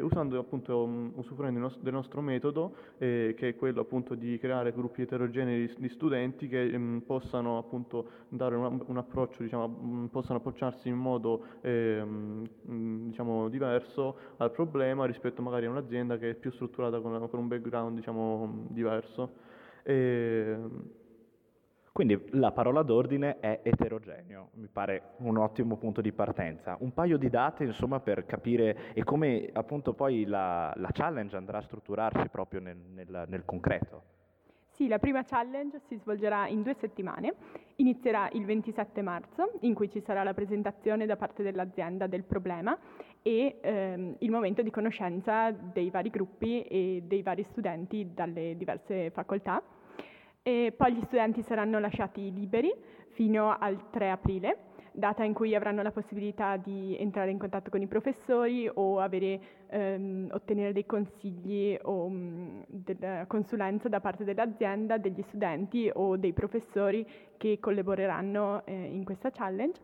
usando 0.00 0.38
appunto, 0.38 0.88
usufruendo 1.16 1.70
del 1.80 1.92
nostro 1.92 2.22
metodo, 2.22 2.74
che 2.96 3.34
è 3.36 3.56
quello 3.56 3.82
appunto 3.82 4.14
di 4.14 4.38
creare 4.38 4.72
gruppi 4.72 5.02
eterogenei 5.02 5.74
di, 5.76 5.88
studenti 5.90 6.48
che 6.48 6.76
mh, 6.76 7.02
possano 7.06 7.58
appunto 7.58 8.08
dare 8.28 8.56
un, 8.56 8.82
un 8.86 8.96
approccio, 8.96 9.42
diciamo, 9.42 9.68
mh, 9.68 10.08
possano 10.10 10.38
approcciarsi 10.38 10.88
in 10.88 10.96
modo 10.96 11.44
ehm, 11.60 12.46
diciamo, 13.08 13.48
diverso 13.48 14.16
al 14.38 14.50
problema 14.50 15.06
rispetto 15.06 15.42
magari 15.42 15.66
a 15.66 15.70
un'azienda 15.70 16.18
che 16.18 16.30
è 16.30 16.34
più 16.34 16.50
strutturata 16.50 17.00
con, 17.00 17.28
con 17.28 17.38
un 17.38 17.48
background 17.48 17.96
diciamo, 17.96 18.66
diverso. 18.68 19.32
E... 19.82 20.56
Quindi 21.96 22.26
la 22.32 22.52
parola 22.52 22.82
d'ordine 22.82 23.40
è 23.40 23.60
eterogeneo, 23.62 24.50
mi 24.56 24.68
pare 24.70 25.12
un 25.20 25.38
ottimo 25.38 25.78
punto 25.78 26.02
di 26.02 26.12
partenza. 26.12 26.76
Un 26.80 26.92
paio 26.92 27.16
di 27.16 27.30
date 27.30 27.64
insomma 27.64 28.00
per 28.00 28.26
capire 28.26 28.92
e 28.92 29.02
come 29.02 29.48
appunto 29.50 29.94
poi 29.94 30.26
la, 30.26 30.70
la 30.76 30.90
challenge 30.92 31.36
andrà 31.36 31.56
a 31.56 31.62
strutturarsi 31.62 32.28
proprio 32.28 32.60
nel, 32.60 32.76
nel, 32.76 33.24
nel 33.28 33.46
concreto. 33.46 34.15
Sì, 34.76 34.88
la 34.88 34.98
prima 34.98 35.24
challenge 35.24 35.80
si 35.88 35.96
svolgerà 35.96 36.48
in 36.48 36.60
due 36.60 36.74
settimane. 36.78 37.32
Inizierà 37.76 38.28
il 38.32 38.44
27 38.44 39.00
marzo, 39.00 39.52
in 39.60 39.72
cui 39.72 39.88
ci 39.88 40.02
sarà 40.02 40.22
la 40.22 40.34
presentazione 40.34 41.06
da 41.06 41.16
parte 41.16 41.42
dell'azienda 41.42 42.06
del 42.06 42.24
problema 42.24 42.76
e 43.22 43.56
ehm, 43.62 44.16
il 44.18 44.30
momento 44.30 44.60
di 44.60 44.70
conoscenza 44.70 45.50
dei 45.50 45.88
vari 45.88 46.10
gruppi 46.10 46.60
e 46.60 47.02
dei 47.06 47.22
vari 47.22 47.42
studenti 47.44 48.12
dalle 48.12 48.54
diverse 48.58 49.08
facoltà. 49.12 49.62
E 50.42 50.74
poi 50.76 50.92
gli 50.92 51.02
studenti 51.04 51.40
saranno 51.40 51.78
lasciati 51.78 52.30
liberi 52.30 52.70
fino 53.12 53.56
al 53.58 53.88
3 53.88 54.10
aprile 54.10 54.58
data 54.96 55.22
in 55.24 55.34
cui 55.34 55.54
avranno 55.54 55.82
la 55.82 55.92
possibilità 55.92 56.56
di 56.56 56.96
entrare 56.98 57.30
in 57.30 57.38
contatto 57.38 57.70
con 57.70 57.82
i 57.82 57.86
professori 57.86 58.68
o 58.72 58.98
avere, 58.98 59.40
ehm, 59.68 60.28
ottenere 60.32 60.72
dei 60.72 60.86
consigli 60.86 61.76
o 61.82 62.08
mh, 62.08 62.14
mm, 62.14 62.62
della 62.68 63.24
consulenza 63.26 63.88
da 63.88 64.00
parte 64.00 64.24
dell'azienda, 64.24 64.96
degli 64.96 65.22
studenti 65.28 65.90
o 65.92 66.16
dei 66.16 66.32
professori 66.32 67.06
che 67.36 67.58
collaboreranno 67.60 68.64
eh, 68.64 68.72
in 68.72 69.04
questa 69.04 69.30
challenge. 69.30 69.80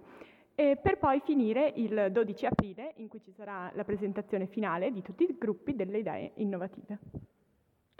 E 0.54 0.78
per 0.80 0.98
poi 0.98 1.20
finire 1.20 1.72
il 1.76 2.08
12 2.10 2.46
aprile 2.46 2.92
in 2.96 3.08
cui 3.08 3.20
ci 3.20 3.32
sarà 3.32 3.70
la 3.74 3.84
presentazione 3.84 4.46
finale 4.46 4.90
di 4.92 5.02
tutti 5.02 5.24
i 5.24 5.36
gruppi 5.38 5.74
delle 5.74 5.98
idee 5.98 6.32
innovative. 6.36 6.98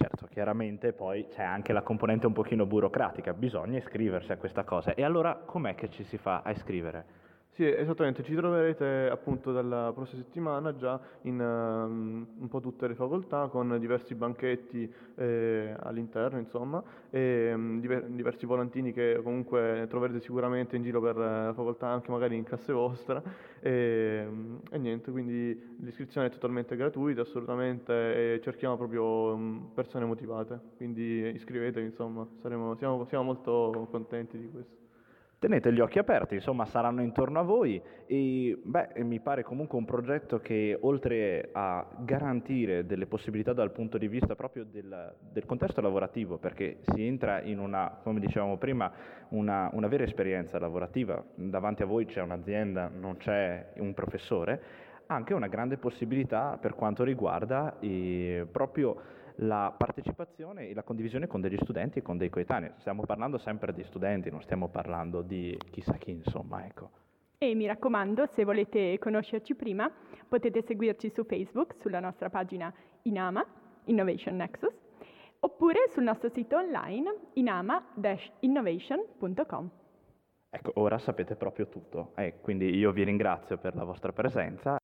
Certo, 0.02 0.26
chiaramente 0.26 0.92
poi 0.92 1.28
c'è 1.28 1.44
anche 1.44 1.73
la 1.73 1.82
componente 1.82 2.26
un 2.26 2.32
pochino 2.32 2.66
burocratica, 2.66 3.32
bisogna 3.35 3.78
iscriversi 3.78 4.32
a 4.32 4.37
questa 4.37 4.64
cosa. 4.64 4.94
E 4.94 5.04
allora 5.04 5.37
com'è 5.37 5.76
che 5.76 5.90
ci 5.90 6.02
si 6.02 6.18
fa 6.18 6.42
a 6.42 6.50
iscrivere? 6.50 7.04
Sì, 7.54 7.66
esattamente, 7.66 8.23
ci 8.23 8.35
troverete 8.35 9.11
appunto 9.11 9.52
dalla 9.52 9.92
prossima 9.92 10.23
settimana 10.23 10.75
già 10.75 10.99
in 11.23 11.38
um, 11.38 12.26
un 12.38 12.49
po' 12.49 12.61
tutte 12.61 12.88
le 12.88 12.94
facoltà 12.94 13.49
con 13.49 13.78
diversi 13.78 14.14
banchetti 14.14 14.90
eh, 15.16 15.75
all'interno, 15.80 16.38
insomma, 16.38 16.82
e 17.11 17.52
um, 17.52 17.78
diver- 17.78 18.06
diversi 18.09 18.47
volantini 18.47 18.90
che 18.94 19.21
comunque 19.23 19.85
troverete 19.90 20.21
sicuramente 20.21 20.76
in 20.76 20.82
giro 20.82 21.02
per 21.02 21.16
la 21.16 21.52
facoltà, 21.52 21.88
anche 21.88 22.11
magari 22.11 22.37
in 22.37 22.44
classe 22.44 22.73
vostra. 22.73 23.23
E, 23.61 24.25
um, 24.26 24.59
e 24.71 24.78
niente, 24.78 25.11
quindi 25.11 25.76
l'iscrizione 25.80 26.28
è 26.28 26.30
totalmente 26.30 26.75
gratuita, 26.75 27.21
assolutamente, 27.21 28.35
e 28.35 28.40
cerchiamo 28.40 28.78
proprio 28.78 29.68
persone 29.75 30.06
motivate, 30.06 30.59
quindi 30.78 31.30
iscrivetevi, 31.35 31.85
insomma, 31.85 32.26
saremo, 32.40 32.75
siamo, 32.76 33.04
siamo 33.04 33.25
molto 33.25 33.88
contenti 33.90 34.38
di 34.38 34.49
questo 34.50 34.81
tenete 35.42 35.72
gli 35.72 35.80
occhi 35.80 35.99
aperti, 35.99 36.37
insomma 36.37 36.66
saranno 36.66 37.02
intorno 37.02 37.40
a 37.40 37.42
voi 37.42 37.82
e 38.06 38.61
beh, 38.62 39.02
mi 39.02 39.18
pare 39.18 39.42
comunque 39.42 39.76
un 39.76 39.84
progetto 39.84 40.38
che 40.38 40.78
oltre 40.82 41.49
a 41.50 41.84
garantire 41.99 42.87
delle 42.87 43.06
possibilità 43.06 43.52
dal 43.52 43.72
punto 43.72 43.99
di 43.99 44.06
vista 44.06 44.37
proprio 44.37 44.64
del, 44.64 45.17
del 45.32 45.45
contesto 45.45 45.80
lavorativo, 45.80 46.38
perché 46.38 46.78
si 46.82 47.04
entra 47.04 47.43
in 47.43 47.58
una, 47.58 47.99
come 48.04 48.21
dicevamo 48.21 48.56
prima, 48.56 48.93
una, 49.30 49.69
una 49.73 49.88
vera 49.88 50.04
esperienza 50.04 50.60
lavorativa, 50.60 51.21
davanti 51.34 51.82
a 51.82 51.86
voi 51.86 52.06
c'è 52.06 52.23
un'azienda, 52.23 52.88
non 52.88 53.17
c'è 53.17 53.73
un 53.78 53.95
professore, 53.95 54.62
anche 55.06 55.34
una 55.34 55.49
grande 55.49 55.76
possibilità 55.76 56.56
per 56.60 56.76
quanto 56.76 57.02
riguarda 57.02 57.80
eh, 57.80 58.47
proprio 58.49 58.97
la 59.36 59.73
partecipazione 59.76 60.68
e 60.68 60.75
la 60.75 60.82
condivisione 60.82 61.26
con 61.26 61.40
degli 61.40 61.56
studenti 61.56 61.99
e 61.99 62.02
con 62.02 62.16
dei 62.16 62.30
coetanei. 62.30 62.73
Stiamo 62.78 63.02
parlando 63.04 63.38
sempre 63.38 63.73
di 63.73 63.82
studenti, 63.84 64.30
non 64.30 64.42
stiamo 64.42 64.68
parlando 64.68 65.23
di 65.23 65.56
chissà 65.71 65.95
chi, 65.95 66.10
insomma, 66.10 66.66
ecco. 66.66 66.90
E 67.38 67.54
mi 67.54 67.66
raccomando, 67.66 68.26
se 68.26 68.45
volete 68.45 68.99
conoscerci 68.99 69.54
prima, 69.54 69.90
potete 70.28 70.60
seguirci 70.62 71.08
su 71.10 71.25
Facebook, 71.25 71.75
sulla 71.80 71.99
nostra 71.99 72.28
pagina 72.30 72.73
Inama, 73.02 73.45
Innovation 73.86 74.36
Nexus, 74.36 74.73
oppure 75.40 75.88
sul 75.88 76.04
nostro 76.04 76.28
sito 76.28 76.56
online 76.56 77.12
inama-innovation.com. 77.32 79.71
Ecco, 80.50 80.71
ora 80.75 80.99
sapete 80.99 81.34
proprio 81.34 81.66
tutto, 81.66 82.12
eh, 82.14 82.34
quindi 82.40 82.76
io 82.76 82.92
vi 82.92 83.02
ringrazio 83.04 83.58
per 83.58 83.75
la 83.75 83.82
vostra 83.84 84.12
presenza 84.12 84.81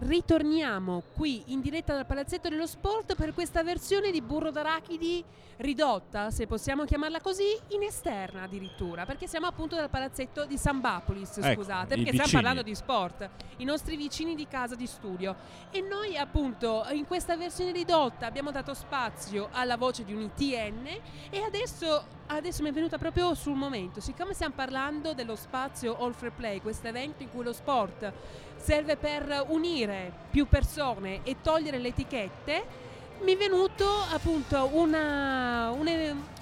ritorniamo 0.00 1.02
qui 1.14 1.42
in 1.46 1.60
diretta 1.60 1.94
dal 1.94 2.06
Palazzetto 2.06 2.48
dello 2.48 2.66
Sport 2.66 3.14
per 3.14 3.34
questa 3.34 3.62
versione 3.62 4.10
di 4.10 4.20
burro 4.20 4.50
d'arachidi 4.50 5.24
ridotta, 5.58 6.30
se 6.30 6.46
possiamo 6.46 6.84
chiamarla 6.84 7.20
così, 7.20 7.58
in 7.68 7.82
esterna 7.82 8.42
addirittura, 8.42 9.04
perché 9.04 9.26
siamo 9.26 9.46
appunto 9.46 9.74
dal 9.74 9.90
Palazzetto 9.90 10.44
di 10.46 10.56
San 10.56 10.80
Bapolis, 10.80 11.38
Ecco, 11.38 11.62
scusate, 11.62 11.88
perché 11.88 12.10
vicini. 12.10 12.18
stiamo 12.26 12.42
parlando 12.42 12.62
di 12.62 12.74
sport, 12.76 13.28
i 13.56 13.64
nostri 13.64 13.96
vicini 13.96 14.36
di 14.36 14.46
casa 14.46 14.76
di 14.76 14.86
studio. 14.86 15.34
E 15.70 15.80
noi 15.80 16.16
appunto 16.16 16.86
in 16.92 17.06
questa 17.06 17.36
versione 17.36 17.72
ridotta 17.72 18.26
abbiamo 18.26 18.52
dato 18.52 18.72
spazio 18.74 19.48
alla 19.50 19.76
voce 19.76 20.04
di 20.04 20.14
un 20.14 20.22
ITN 20.22 20.86
e 21.30 21.42
adesso, 21.42 22.04
adesso 22.28 22.62
mi 22.62 22.68
è 22.68 22.72
venuta 22.72 22.98
proprio 22.98 23.34
sul 23.34 23.54
momento, 23.54 24.00
siccome 24.00 24.34
stiamo 24.34 24.54
parlando 24.54 25.14
dello 25.14 25.36
spazio 25.36 25.96
All 25.98 26.12
Fair 26.12 26.32
Play, 26.32 26.60
questo 26.60 26.88
evento 26.88 27.22
in 27.22 27.30
cui 27.30 27.42
lo 27.42 27.52
sport 27.52 28.12
serve 28.56 28.96
per 28.96 29.44
unire 29.48 30.12
più 30.30 30.46
persone 30.46 31.20
e 31.22 31.36
togliere 31.40 31.78
le 31.78 31.88
etichette, 31.88 32.86
mi 33.22 33.32
è 33.32 33.36
venuto 33.36 33.86
appunto 34.12 34.70
una, 34.72 35.70
una, 35.70 35.92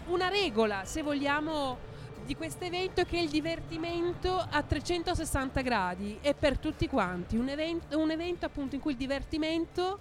una 0.09 0.29
regola, 0.29 0.85
se 0.85 1.03
vogliamo, 1.03 1.79
di 2.27 2.35
questo 2.35 2.65
evento 2.65 3.05
che 3.05 3.19
è 3.19 3.21
il 3.21 3.31
divertimento 3.31 4.45
a 4.51 4.63
360 4.63 5.61
gradi. 5.61 6.19
E 6.21 6.35
per 6.35 6.59
tutti 6.59 6.89
quanti, 6.89 7.37
un 7.37 7.49
evento, 7.49 7.99
un 7.99 8.11
evento 8.11 8.45
appunto 8.45 8.75
in 8.75 8.81
cui 8.81 8.93
il 8.93 8.99
divertimento 8.99 9.99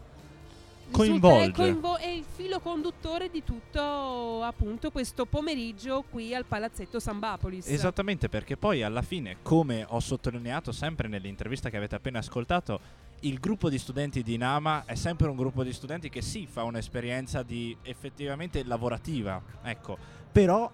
Coinvolge. 0.91 1.49
è, 1.49 1.51
coinvo- 1.51 1.97
è 1.97 2.07
il 2.07 2.23
filo 2.35 2.59
conduttore 2.59 3.29
di 3.29 3.43
tutto 3.43 4.41
appunto 4.43 4.91
questo 4.91 5.25
pomeriggio 5.25 6.03
qui 6.09 6.33
al 6.33 6.45
Palazzetto 6.45 6.99
San 6.99 7.19
Bapolis. 7.19 7.67
Esattamente, 7.67 8.29
perché 8.29 8.57
poi 8.57 8.83
alla 8.83 9.01
fine, 9.01 9.37
come 9.41 9.85
ho 9.87 9.99
sottolineato 9.99 10.71
sempre 10.71 11.07
nell'intervista 11.07 11.69
che 11.69 11.77
avete 11.77 11.95
appena 11.95 12.19
ascoltato, 12.19 12.79
il 13.21 13.39
gruppo 13.39 13.69
di 13.69 13.79
studenti 13.79 14.21
di 14.21 14.37
Nama 14.37 14.83
è 14.85 14.95
sempre 14.95 15.27
un 15.27 15.35
gruppo 15.35 15.63
di 15.63 15.73
studenti 15.73 16.09
che 16.09 16.21
sì, 16.21 16.45
fa 16.45 16.63
un'esperienza 16.63 17.43
di 17.43 17.75
effettivamente 17.81 18.63
lavorativa, 18.63 19.41
ecco, 19.63 19.97
però 20.31 20.71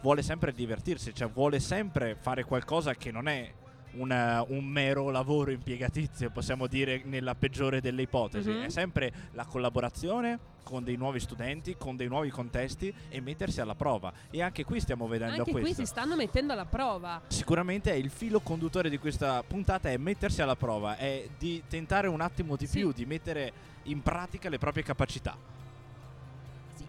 vuole 0.00 0.22
sempre 0.22 0.52
divertirsi, 0.52 1.14
cioè 1.14 1.28
vuole 1.28 1.60
sempre 1.60 2.16
fare 2.18 2.44
qualcosa 2.44 2.94
che 2.94 3.10
non 3.10 3.28
è 3.28 3.52
una- 3.94 4.44
un 4.48 4.64
mero 4.64 5.10
lavoro 5.10 5.50
impiegatizio, 5.50 6.30
possiamo 6.30 6.66
dire 6.66 7.02
nella 7.04 7.34
peggiore 7.34 7.80
delle 7.80 8.02
ipotesi, 8.02 8.50
Mhm. 8.50 8.62
è 8.64 8.68
sempre 8.70 9.12
la 9.32 9.44
collaborazione 9.44 10.38
con 10.62 10.84
dei 10.84 10.96
nuovi 10.96 11.18
studenti, 11.20 11.76
con 11.76 11.96
dei 11.96 12.06
nuovi 12.06 12.30
contesti 12.30 12.92
e 13.08 13.20
mettersi 13.20 13.60
alla 13.60 13.74
prova. 13.74 14.12
E 14.30 14.42
anche 14.42 14.64
qui 14.64 14.80
stiamo 14.80 15.06
vedendo 15.08 15.38
Anche 15.40 15.50
qui 15.50 15.60
questo. 15.62 15.80
si 15.82 15.86
stanno 15.86 16.14
mettendo 16.16 16.52
alla 16.52 16.64
prova. 16.66 17.20
Sicuramente 17.26 17.92
il 17.92 18.10
filo 18.10 18.40
conduttore 18.40 18.88
di 18.88 18.98
questa 18.98 19.42
puntata 19.42 19.90
è 19.90 19.96
mettersi 19.96 20.40
alla 20.40 20.56
prova, 20.56 20.96
è 20.96 21.26
di 21.36 21.62
tentare 21.68 22.06
un 22.06 22.20
attimo 22.20 22.56
di 22.56 22.66
Sì. 22.66 22.78
più, 22.78 22.92
di 22.92 23.04
mettere 23.04 23.52
in 23.84 24.00
pratica 24.02 24.48
le 24.48 24.58
proprie 24.58 24.84
capacità. 24.84 25.36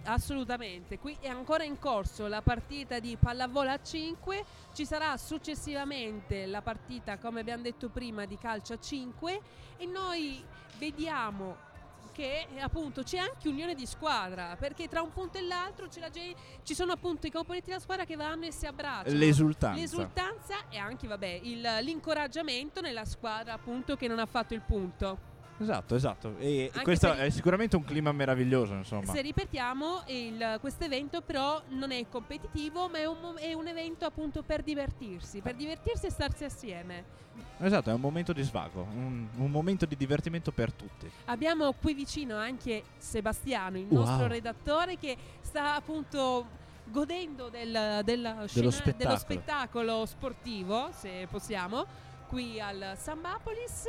Assolutamente. 0.05 0.99
Qui 0.99 1.15
è 1.19 1.29
ancora 1.29 1.63
in 1.63 1.79
corso 1.79 2.27
la 2.27 2.41
partita 2.41 2.99
di 2.99 3.15
pallavolo 3.17 3.69
a 3.69 3.81
5. 3.81 4.43
Ci 4.73 4.85
sarà 4.85 5.15
successivamente 5.17 6.45
la 6.45 6.61
partita, 6.61 7.17
come 7.17 7.39
abbiamo 7.39 7.63
detto 7.63 7.89
prima, 7.89 8.25
di 8.25 8.37
calcio 8.37 8.73
a 8.73 8.79
5. 8.79 9.39
E 9.77 9.85
noi 9.85 10.43
vediamo 10.77 11.71
che 12.11 12.45
appunto 12.59 13.01
c'è 13.01 13.17
anche 13.17 13.47
unione 13.49 13.73
di 13.73 13.87
squadra 13.87 14.55
perché 14.55 14.87
tra 14.87 15.01
un 15.01 15.11
punto 15.11 15.39
e 15.39 15.41
l'altro 15.41 15.87
gen- 15.87 16.35
ci 16.61 16.75
sono 16.75 16.91
appunto 16.91 17.25
i 17.25 17.31
componenti 17.31 17.69
della 17.69 17.79
squadra 17.79 18.05
che 18.05 18.15
vanno 18.15 18.45
e 18.45 18.51
si 18.51 18.67
abbracciano 18.67 19.17
L'esultanza. 19.17 19.79
l'esultanza 19.81 20.55
e 20.69 20.77
anche 20.77 21.07
vabbè 21.07 21.39
il- 21.41 21.77
l'incoraggiamento 21.81 22.81
nella 22.81 23.05
squadra 23.05 23.53
appunto 23.53 23.95
che 23.95 24.07
non 24.07 24.19
ha 24.19 24.27
fatto 24.27 24.53
il 24.53 24.61
punto 24.61 25.31
Esatto, 25.59 25.95
esatto. 25.95 26.35
E 26.39 26.69
Anche 26.71 26.83
questo 26.83 27.13
è 27.13 27.29
sicuramente 27.29 27.75
un 27.75 27.83
clima 27.83 28.11
meraviglioso, 28.11 28.73
insomma. 28.73 29.11
Se 29.13 29.21
ripetiamo, 29.21 30.03
il- 30.07 30.57
questo 30.59 30.83
evento 30.83 31.21
però 31.21 31.61
non 31.69 31.91
è 31.91 32.05
competitivo, 32.09 32.89
ma 32.89 32.97
è 32.97 33.05
un, 33.05 33.35
è 33.37 33.53
un 33.53 33.67
evento 33.67 34.05
appunto 34.05 34.41
per 34.43 34.63
divertirsi, 34.63 35.41
per 35.41 35.55
divertirsi 35.55 36.07
e 36.07 36.09
starsi 36.11 36.43
assieme. 36.43 37.21
Esatto, 37.59 37.89
è 37.89 37.93
un 37.93 38.01
momento 38.01 38.33
di 38.33 38.41
svago, 38.43 38.85
un, 38.93 39.27
un 39.37 39.51
momento 39.51 39.85
di 39.85 39.95
divertimento 39.95 40.51
per 40.51 40.73
tutti. 40.73 41.09
Abbiamo 41.25 41.71
qui 41.73 41.93
vicino 41.93 42.35
anche 42.35 42.83
Sebastiano, 42.97 43.77
il 43.77 43.85
Wow. 43.89 44.05
nostro 44.05 44.27
redattore, 44.27 44.97
che 44.97 45.15
sta 45.41 45.75
appunto 45.75 46.61
godendo 46.85 47.47
del, 47.49 48.01
della 48.03 48.45
scena- 48.47 48.69
spettacolo. 48.71 48.97
dello 48.97 49.17
spettacolo 49.17 50.05
sportivo, 50.05 50.89
se 50.93 51.27
possiamo, 51.29 51.85
qui 52.33 52.59
al 52.59 52.95
Sambapolis. 52.97 53.85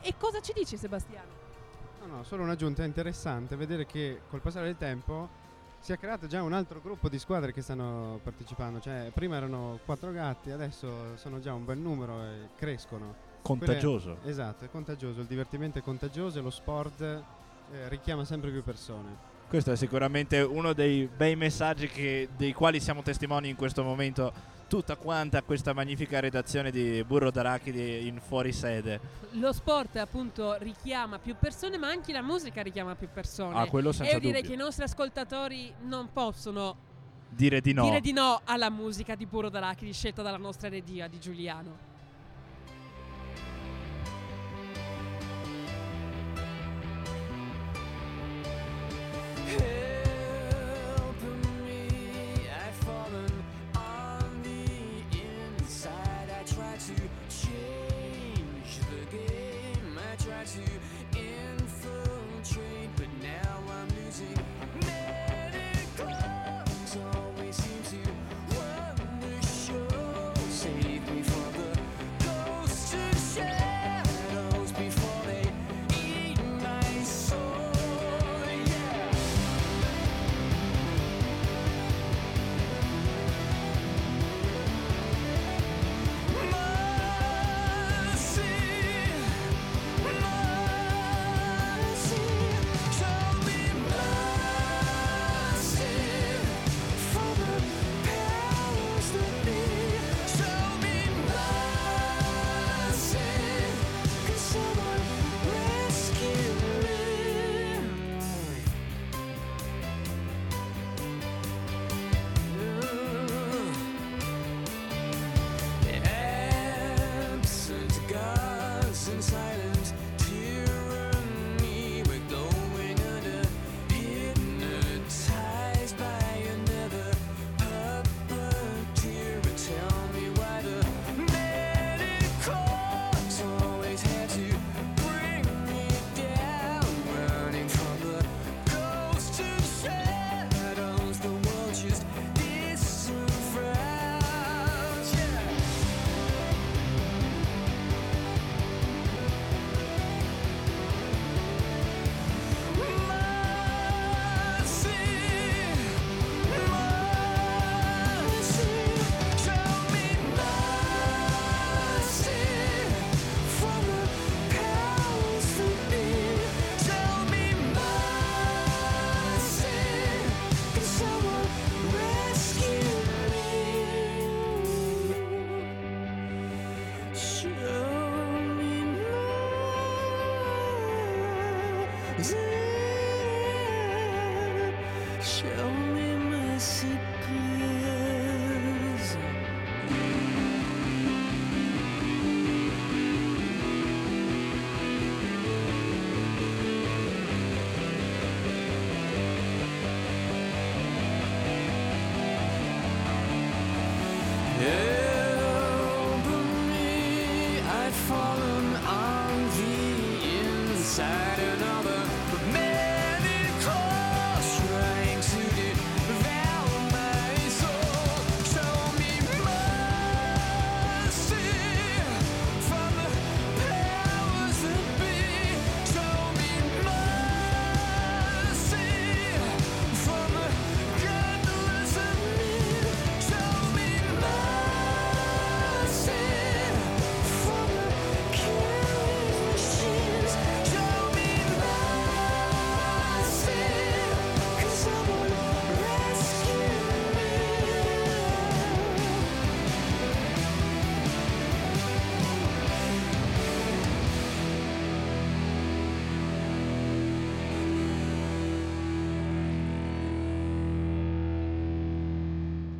E 0.00 0.14
cosa 0.16 0.40
ci 0.40 0.52
dice 0.54 0.76
Sebastiano? 0.76 1.46
No, 2.00 2.16
no, 2.18 2.22
solo 2.22 2.44
un'aggiunta 2.44 2.84
interessante 2.84 3.56
vedere 3.56 3.86
che 3.86 4.20
col 4.30 4.40
passare 4.40 4.66
del 4.66 4.76
tempo 4.76 5.28
si 5.80 5.92
è 5.92 5.98
creato 5.98 6.28
già 6.28 6.40
un 6.42 6.52
altro 6.52 6.80
gruppo 6.80 7.08
di 7.08 7.18
squadre 7.18 7.52
che 7.52 7.60
stanno 7.60 8.20
partecipando. 8.22 8.78
Cioè, 8.80 9.10
prima 9.12 9.36
erano 9.36 9.80
quattro 9.84 10.12
gatti, 10.12 10.52
adesso 10.52 11.16
sono 11.16 11.40
già 11.40 11.52
un 11.52 11.64
bel 11.64 11.78
numero 11.78 12.22
e 12.22 12.50
crescono. 12.56 13.26
Contagioso. 13.42 14.14
Quelle- 14.14 14.30
esatto, 14.30 14.64
è 14.64 14.70
contagioso. 14.70 15.20
Il 15.20 15.26
divertimento 15.26 15.78
è 15.78 15.82
contagioso 15.82 16.38
e 16.38 16.42
lo 16.42 16.50
sport 16.50 17.00
eh, 17.00 17.88
richiama 17.88 18.24
sempre 18.24 18.50
più 18.50 18.62
persone. 18.62 19.26
Questo 19.48 19.72
è 19.72 19.76
sicuramente 19.76 20.40
uno 20.40 20.72
dei 20.72 21.08
bei 21.08 21.34
messaggi 21.34 21.88
che- 21.88 22.28
dei 22.36 22.52
quali 22.52 22.78
siamo 22.78 23.02
testimoni 23.02 23.48
in 23.48 23.56
questo 23.56 23.82
momento. 23.82 24.56
Tutta 24.68 24.96
quanta 24.96 25.40
questa 25.42 25.72
magnifica 25.72 26.20
redazione 26.20 26.70
di 26.70 27.02
Burro 27.02 27.30
d'Arachidi 27.30 28.06
in 28.06 28.20
fuori 28.20 28.52
sede. 28.52 29.00
Lo 29.32 29.50
sport 29.54 29.96
appunto 29.96 30.56
richiama 30.58 31.18
più 31.18 31.36
persone, 31.38 31.78
ma 31.78 31.88
anche 31.88 32.12
la 32.12 32.20
musica 32.20 32.60
richiama 32.60 32.94
più 32.94 33.08
persone. 33.10 33.58
Ah, 33.58 33.66
quello 33.66 33.90
e 33.90 33.92
senza 33.94 34.12
io 34.12 34.18
direi 34.20 34.42
dubbio. 34.42 34.54
che 34.56 34.60
i 34.60 34.62
nostri 34.62 34.84
ascoltatori 34.84 35.72
non 35.84 36.10
possono 36.12 36.76
Dire 37.30 37.62
di 37.62 37.72
no. 37.72 37.84
dire 37.84 38.00
di 38.00 38.12
no 38.12 38.40
alla 38.44 38.68
musica 38.68 39.14
di 39.14 39.24
Burro 39.24 39.48
d'Arachidi 39.48 39.92
scelta 39.94 40.20
dalla 40.20 40.36
nostra 40.36 40.68
regia 40.68 41.06
di 41.08 41.18
Giuliano. 41.18 41.86
Helping 49.46 49.87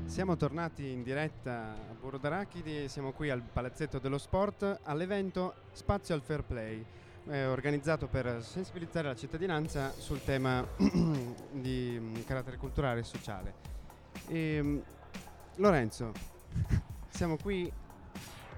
Siamo 0.08 0.36
tornati 0.38 0.90
in 0.90 1.02
diretta 1.02 1.74
a 1.74 1.94
Burro 1.94 2.16
d'Arachidi, 2.16 2.88
siamo 2.88 3.12
qui 3.12 3.28
al 3.28 3.42
Palazzetto 3.42 3.98
dello 3.98 4.16
Sport 4.16 4.80
all'evento 4.84 5.54
Spazio 5.70 6.14
al 6.14 6.22
Fair 6.22 6.42
Play, 6.42 6.84
eh, 7.26 7.44
organizzato 7.44 8.08
per 8.08 8.42
sensibilizzare 8.42 9.06
la 9.06 9.14
cittadinanza 9.14 9.92
sul 9.92 10.24
tema 10.24 10.66
di 11.52 11.98
mm, 12.00 12.14
carattere 12.26 12.56
culturale 12.56 13.00
e 13.00 13.04
sociale. 13.04 13.54
E, 14.28 14.82
Lorenzo, 15.56 16.12
siamo 17.10 17.36
qui 17.36 17.70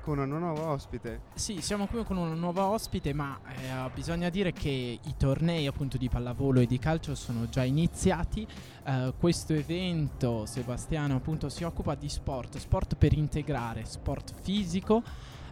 con 0.03 0.19
una 0.19 0.39
nuova 0.39 0.69
ospite. 0.69 1.21
Sì, 1.35 1.61
siamo 1.61 1.87
qui 1.87 2.05
con 2.05 2.17
una 2.17 2.35
nuova 2.35 2.67
ospite, 2.67 3.13
ma 3.13 3.39
eh, 3.47 3.91
bisogna 3.95 4.29
dire 4.29 4.53
che 4.53 4.99
i 5.03 5.15
tornei 5.17 5.67
appunto 5.67 5.97
di 5.97 6.09
pallavolo 6.09 6.61
e 6.61 6.67
di 6.67 6.79
calcio 6.79 7.15
sono 7.15 7.49
già 7.49 7.65
iniziati. 7.65 8.47
Eh, 8.85 9.13
questo 9.19 9.53
evento, 9.53 10.47
Sebastiano, 10.47 11.17
appunto 11.17 11.49
si 11.49 11.65
occupa 11.65 11.95
di 11.95 12.09
sport, 12.09 12.59
sport 12.59 12.97
per 12.97 13.13
integrare, 13.13 13.85
sport 13.85 14.33
fisico, 14.41 15.03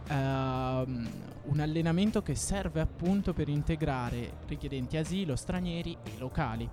ehm, 0.09 1.09
un 1.43 1.59
allenamento 1.59 2.21
che 2.21 2.35
serve 2.35 2.81
appunto 2.81 3.33
per 3.33 3.47
integrare 3.47 4.37
richiedenti 4.47 4.97
asilo, 4.97 5.35
stranieri 5.35 5.97
e 6.03 6.11
locali. 6.17 6.69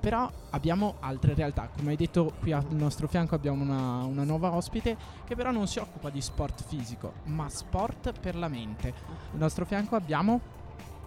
Però 0.00 0.30
abbiamo 0.50 0.96
altre 1.00 1.34
realtà, 1.34 1.68
come 1.68 1.90
hai 1.90 1.96
detto 1.96 2.34
qui 2.40 2.52
al 2.52 2.66
nostro 2.70 3.08
fianco 3.08 3.34
abbiamo 3.34 3.62
una, 3.62 4.04
una 4.04 4.24
nuova 4.24 4.52
ospite 4.52 4.96
che 5.24 5.34
però 5.34 5.50
non 5.50 5.66
si 5.66 5.78
occupa 5.78 6.10
di 6.10 6.20
sport 6.20 6.64
fisico, 6.64 7.14
ma 7.24 7.48
sport 7.48 8.18
per 8.18 8.36
la 8.36 8.48
mente. 8.48 8.92
Al 9.32 9.38
nostro 9.38 9.64
fianco 9.64 9.96
abbiamo 9.96 10.40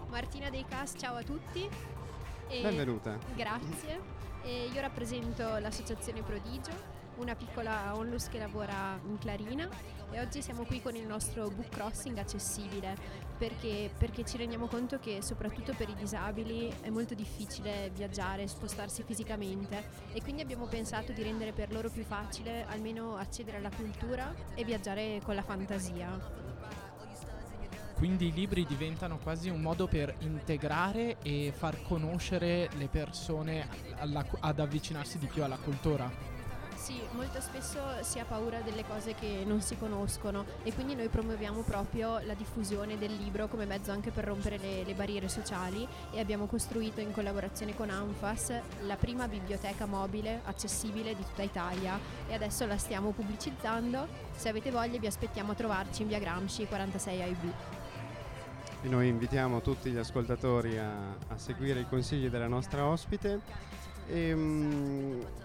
Martina 0.10 0.50
Dei 0.50 0.66
Cas, 0.68 0.94
ciao 0.98 1.16
a 1.16 1.24
tutti. 1.24 1.68
E 2.48 2.62
Benvenuta. 2.62 3.18
Grazie. 3.36 4.14
E 4.44 4.70
io 4.72 4.80
rappresento 4.80 5.58
l'associazione 5.58 6.22
Prodigio, 6.22 6.72
una 7.18 7.36
piccola 7.36 7.96
onlus 7.96 8.28
che 8.28 8.38
lavora 8.38 9.00
in 9.08 9.18
Clarina 9.18 9.68
e 10.12 10.20
oggi 10.20 10.42
siamo 10.42 10.64
qui 10.64 10.82
con 10.82 10.96
il 10.96 11.06
nostro 11.06 11.50
book 11.50 11.70
crossing 11.70 12.18
accessibile 12.18 12.96
perché, 13.38 13.92
perché 13.98 14.24
ci 14.24 14.38
rendiamo 14.38 14.68
conto 14.68 15.00
che 15.00 15.22
soprattutto 15.22 15.74
per 15.76 15.90
i 15.90 15.96
disabili 15.96 16.72
è 16.82 16.90
molto 16.90 17.14
difficile 17.14 17.92
viaggiare, 17.94 18.48
spostarsi 18.48 19.04
fisicamente 19.04 19.84
e 20.14 20.22
quindi 20.22 20.42
abbiamo 20.42 20.66
pensato 20.68 21.12
di 21.12 21.22
rendere 21.22 21.52
per 21.52 21.72
loro 21.72 21.90
più 21.90 22.04
facile 22.04 22.66
almeno 22.66 23.16
accedere 23.18 23.58
alla 23.58 23.72
cultura 23.72 24.34
e 24.54 24.64
viaggiare 24.64 25.20
con 25.24 25.36
la 25.36 25.44
fantasia. 25.44 26.44
Quindi 27.96 28.28
i 28.28 28.34
libri 28.34 28.66
diventano 28.66 29.18
quasi 29.18 29.50
un 29.50 29.62
modo 29.62 29.88
per 29.88 30.14
integrare 30.20 31.18
e 31.22 31.54
far 31.56 31.82
conoscere 31.82 32.70
le 32.76 32.88
persone 32.88 33.68
alla- 33.96 34.26
ad 34.42 34.60
avvicinarsi 34.60 35.18
di 35.18 35.28
più 35.28 35.44
alla 35.44 35.58
cultura. 35.58 36.35
Sì, 36.86 37.02
molto 37.14 37.42
spesso 37.42 37.80
si 38.02 38.20
ha 38.20 38.26
paura 38.26 38.60
delle 38.60 38.86
cose 38.86 39.16
che 39.16 39.42
non 39.44 39.60
si 39.60 39.76
conoscono 39.76 40.46
e 40.62 40.72
quindi 40.72 40.94
noi 40.94 41.08
promuoviamo 41.08 41.62
proprio 41.62 42.20
la 42.20 42.36
diffusione 42.36 42.96
del 43.00 43.12
libro 43.12 43.48
come 43.48 43.66
mezzo 43.66 43.90
anche 43.90 44.12
per 44.12 44.26
rompere 44.26 44.60
le, 44.60 44.84
le 44.84 44.94
barriere 44.94 45.28
sociali 45.28 45.88
e 46.12 46.20
abbiamo 46.20 46.46
costruito 46.46 47.00
in 47.00 47.12
collaborazione 47.12 47.76
con 47.76 47.90
Anfas 47.90 48.54
la 48.84 48.96
prima 48.98 49.28
biblioteca 49.28 49.88
mobile 49.88 50.42
accessibile 50.44 51.16
di 51.16 51.24
tutta 51.24 51.42
Italia 51.42 52.00
e 52.28 52.36
adesso 52.36 52.68
la 52.68 52.78
stiamo 52.78 53.10
pubblicizzando. 53.10 54.08
Se 54.36 54.50
avete 54.50 54.70
voglia 54.70 55.00
vi 55.00 55.08
aspettiamo 55.08 55.54
a 55.54 55.56
trovarci 55.56 56.04
in 56.04 56.10
via 56.10 56.20
Gramsci 56.20 56.68
46 56.68 57.22
AIB. 57.24 57.54
E 58.84 58.88
noi 58.88 59.08
invitiamo 59.08 59.60
tutti 59.60 59.90
gli 59.90 59.98
ascoltatori 59.98 60.78
a, 60.78 61.16
a 61.30 61.38
seguire 61.38 61.80
i 61.80 61.88
consigli 61.90 62.30
della 62.30 62.48
nostra 62.48 62.86
ospite. 62.86 63.42
Ehm, 64.08 65.45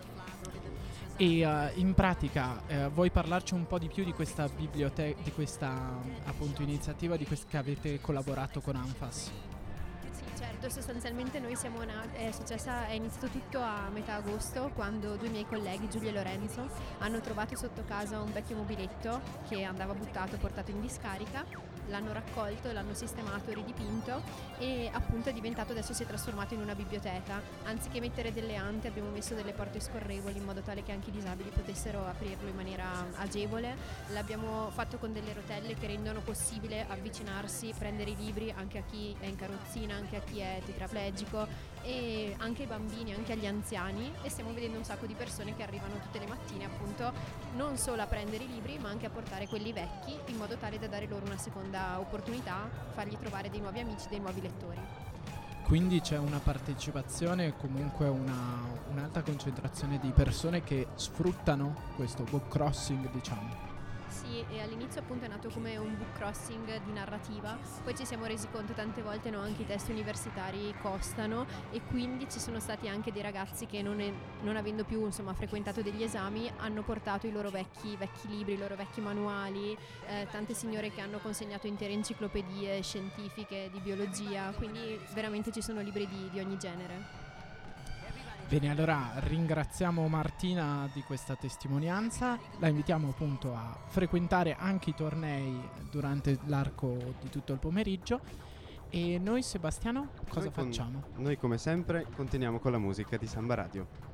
E 1.20 1.40
eh, 1.40 1.72
in 1.74 1.92
pratica 1.92 2.62
eh, 2.66 2.88
vuoi 2.88 3.10
parlarci 3.10 3.52
un 3.52 3.66
po' 3.66 3.78
di 3.78 3.88
più 3.88 4.04
di 4.04 4.12
questa 4.14 4.48
biblioteca, 4.48 5.20
di 5.22 5.30
questa 5.32 6.00
appunto 6.24 6.62
iniziativa 6.62 7.14
di 7.18 7.26
quest- 7.26 7.46
che 7.46 7.58
avete 7.58 8.00
collaborato 8.00 8.62
con 8.62 8.74
Anfas? 8.74 9.30
Sì, 10.10 10.24
certo, 10.38 10.70
sostanzialmente 10.70 11.38
noi 11.38 11.56
siamo 11.56 11.84
nati, 11.84 12.16
è, 12.16 12.30
successa, 12.32 12.86
è 12.86 12.92
iniziato 12.92 13.28
tutto 13.28 13.60
a 13.60 13.90
metà 13.92 14.14
agosto 14.14 14.70
quando 14.74 15.16
due 15.16 15.28
miei 15.28 15.44
colleghi, 15.44 15.90
Giulia 15.90 16.08
e 16.08 16.14
Lorenzo, 16.14 16.66
hanno 17.00 17.20
trovato 17.20 17.54
sotto 17.54 17.84
casa 17.86 18.18
un 18.18 18.32
vecchio 18.32 18.56
mobiletto 18.56 19.20
che 19.46 19.62
andava 19.62 19.92
buttato 19.92 20.38
portato 20.38 20.70
in 20.70 20.80
discarica, 20.80 21.44
l'hanno 21.90 22.12
raccolto, 22.12 22.72
l'hanno 22.72 22.94
sistemato 22.94 23.52
ridipinto 23.52 24.22
e 24.58 24.88
appunto 24.92 25.28
è 25.28 25.32
diventato, 25.32 25.72
adesso 25.72 25.92
si 25.92 26.04
è 26.04 26.06
trasformato 26.06 26.54
in 26.54 26.60
una 26.60 26.74
biblioteca. 26.74 27.40
Anziché 27.64 28.00
mettere 28.00 28.32
delle 28.32 28.56
ante 28.56 28.88
abbiamo 28.88 29.10
messo 29.10 29.34
delle 29.34 29.52
porte 29.52 29.80
scorrevoli 29.80 30.38
in 30.38 30.44
modo 30.44 30.60
tale 30.60 30.82
che 30.82 30.92
anche 30.92 31.10
i 31.10 31.12
disabili 31.12 31.50
potessero 31.50 32.06
aprirlo 32.06 32.48
in 32.48 32.54
maniera 32.54 33.06
agevole. 33.16 33.76
L'abbiamo 34.08 34.70
fatto 34.70 34.96
con 34.96 35.12
delle 35.12 35.34
rotelle 35.34 35.74
che 35.74 35.86
rendono 35.86 36.20
possibile 36.20 36.86
avvicinarsi, 36.88 37.74
prendere 37.76 38.10
i 38.10 38.16
libri 38.16 38.52
anche 38.56 38.78
a 38.78 38.82
chi 38.82 39.14
è 39.18 39.26
in 39.26 39.36
carrozzina, 39.36 39.94
anche 39.94 40.16
a 40.16 40.20
chi 40.20 40.38
è 40.38 40.60
tetraplegico 40.64 41.46
e 41.82 42.34
anche 42.38 42.62
ai 42.62 42.68
bambini, 42.68 43.14
anche 43.14 43.32
agli 43.32 43.46
anziani 43.46 44.12
e 44.22 44.28
stiamo 44.28 44.52
vedendo 44.52 44.78
un 44.78 44.84
sacco 44.84 45.06
di 45.06 45.14
persone 45.14 45.54
che 45.56 45.62
arrivano 45.62 45.94
tutte 46.00 46.18
le 46.18 46.26
mattine 46.26 46.64
appunto 46.64 47.12
non 47.54 47.76
solo 47.76 48.02
a 48.02 48.06
prendere 48.06 48.44
i 48.44 48.48
libri 48.48 48.78
ma 48.78 48.88
anche 48.88 49.06
a 49.06 49.10
portare 49.10 49.46
quelli 49.46 49.72
vecchi 49.72 50.16
in 50.26 50.36
modo 50.36 50.56
tale 50.56 50.78
da 50.78 50.86
dare 50.86 51.06
loro 51.06 51.24
una 51.24 51.38
seconda 51.38 51.98
opportunità, 51.98 52.68
fargli 52.92 53.16
trovare 53.16 53.50
dei 53.50 53.60
nuovi 53.60 53.80
amici, 53.80 54.08
dei 54.08 54.20
nuovi 54.20 54.40
lettori. 54.40 54.80
Quindi 55.62 56.00
c'è 56.00 56.18
una 56.18 56.40
partecipazione 56.40 57.46
e 57.46 57.56
comunque 57.56 58.08
una, 58.08 58.58
un'alta 58.90 59.22
concentrazione 59.22 60.00
di 60.00 60.10
persone 60.10 60.64
che 60.64 60.88
sfruttano 60.96 61.92
questo 61.94 62.24
book 62.24 62.48
crossing, 62.48 63.08
diciamo. 63.12 63.69
Sì, 64.10 64.44
e 64.50 64.60
all'inizio 64.60 65.00
appunto 65.00 65.24
è 65.24 65.28
nato 65.28 65.48
come 65.50 65.76
un 65.76 65.96
book 65.96 66.12
crossing 66.14 66.82
di 66.82 66.92
narrativa, 66.92 67.56
poi 67.84 67.94
ci 67.96 68.04
siamo 68.04 68.26
resi 68.26 68.48
conto 68.50 68.72
tante 68.72 69.02
volte 69.02 69.30
no, 69.30 69.40
anche 69.40 69.62
i 69.62 69.66
testi 69.66 69.92
universitari 69.92 70.74
costano 70.82 71.46
e 71.70 71.80
quindi 71.88 72.28
ci 72.28 72.40
sono 72.40 72.58
stati 72.58 72.88
anche 72.88 73.12
dei 73.12 73.22
ragazzi 73.22 73.66
che 73.66 73.82
non, 73.82 74.00
è- 74.00 74.12
non 74.42 74.56
avendo 74.56 74.84
più 74.84 75.04
insomma, 75.04 75.32
frequentato 75.32 75.80
degli 75.80 76.02
esami 76.02 76.50
hanno 76.58 76.82
portato 76.82 77.28
i 77.28 77.32
loro 77.32 77.50
vecchi, 77.50 77.96
vecchi 77.96 78.28
libri, 78.28 78.54
i 78.54 78.58
loro 78.58 78.74
vecchi 78.74 79.00
manuali, 79.00 79.76
eh, 80.08 80.26
tante 80.30 80.54
signore 80.54 80.90
che 80.90 81.00
hanno 81.00 81.18
consegnato 81.18 81.68
intere 81.68 81.92
enciclopedie 81.92 82.82
scientifiche 82.82 83.70
di 83.72 83.78
biologia, 83.78 84.52
quindi 84.56 84.98
veramente 85.14 85.52
ci 85.52 85.62
sono 85.62 85.80
libri 85.80 86.06
di- 86.08 86.28
di 86.30 86.40
ogni 86.40 86.58
genere. 86.58 87.29
Bene, 88.50 88.68
allora 88.68 89.12
ringraziamo 89.18 90.08
Martina 90.08 90.88
di 90.92 91.04
questa 91.04 91.36
testimonianza, 91.36 92.36
la 92.58 92.66
invitiamo 92.66 93.10
appunto 93.10 93.54
a 93.54 93.78
frequentare 93.86 94.56
anche 94.58 94.90
i 94.90 94.94
tornei 94.96 95.56
durante 95.88 96.36
l'arco 96.46 96.96
di 97.20 97.28
tutto 97.28 97.52
il 97.52 97.60
pomeriggio 97.60 98.20
E 98.90 99.20
noi 99.20 99.44
Sebastiano 99.44 100.08
cosa 100.28 100.46
Noi 100.46 100.52
con- 100.52 100.64
facciamo? 100.64 101.02
Noi 101.18 101.36
come 101.38 101.58
sempre 101.58 102.06
continuiamo 102.16 102.58
con 102.58 102.72
la 102.72 102.78
musica 102.78 103.16
di 103.16 103.28
Samba 103.28 103.54
Radio. 103.54 104.09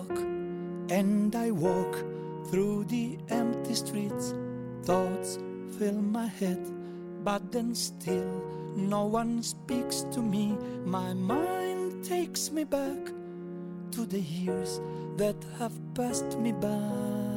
And 0.00 1.36
I 1.36 1.50
walk 1.50 1.96
through 2.50 2.84
the 2.84 3.18
empty 3.28 3.74
streets. 3.74 4.34
Thoughts 4.84 5.38
fill 5.78 6.00
my 6.00 6.26
head, 6.26 6.60
but 7.22 7.52
then 7.52 7.74
still 7.74 8.42
no 8.74 9.04
one 9.04 9.42
speaks 9.42 10.06
to 10.12 10.20
me. 10.22 10.56
My 10.86 11.12
mind 11.12 12.04
takes 12.04 12.50
me 12.50 12.64
back 12.64 13.12
to 13.92 14.06
the 14.06 14.20
years 14.20 14.80
that 15.18 15.36
have 15.58 15.74
passed 15.94 16.38
me 16.38 16.52
by. 16.52 17.31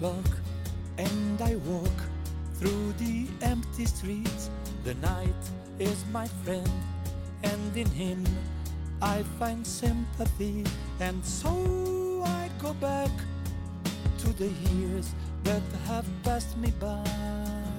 O'clock 0.00 0.36
and 0.96 1.40
I 1.42 1.56
walk 1.56 1.98
through 2.54 2.92
the 2.98 3.26
empty 3.42 3.84
streets. 3.84 4.50
The 4.84 4.94
night 4.94 5.42
is 5.78 6.04
my 6.12 6.26
friend, 6.44 6.70
and 7.42 7.76
in 7.76 7.86
him 7.86 8.24
I 9.02 9.22
find 9.38 9.66
sympathy. 9.66 10.64
And 11.00 11.24
so 11.24 12.22
I 12.24 12.48
go 12.62 12.72
back 12.74 13.10
to 14.18 14.28
the 14.38 14.48
years 14.72 15.14
that 15.44 15.62
have 15.86 16.06
passed 16.22 16.56
me 16.56 16.72
by. 16.80 17.69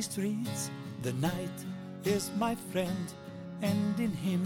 Empty 0.00 0.02
streets. 0.02 0.70
The 1.02 1.12
night 1.14 1.64
is 2.04 2.30
my 2.38 2.56
friend, 2.72 3.14
and 3.62 3.98
in 3.98 4.12
him 4.12 4.42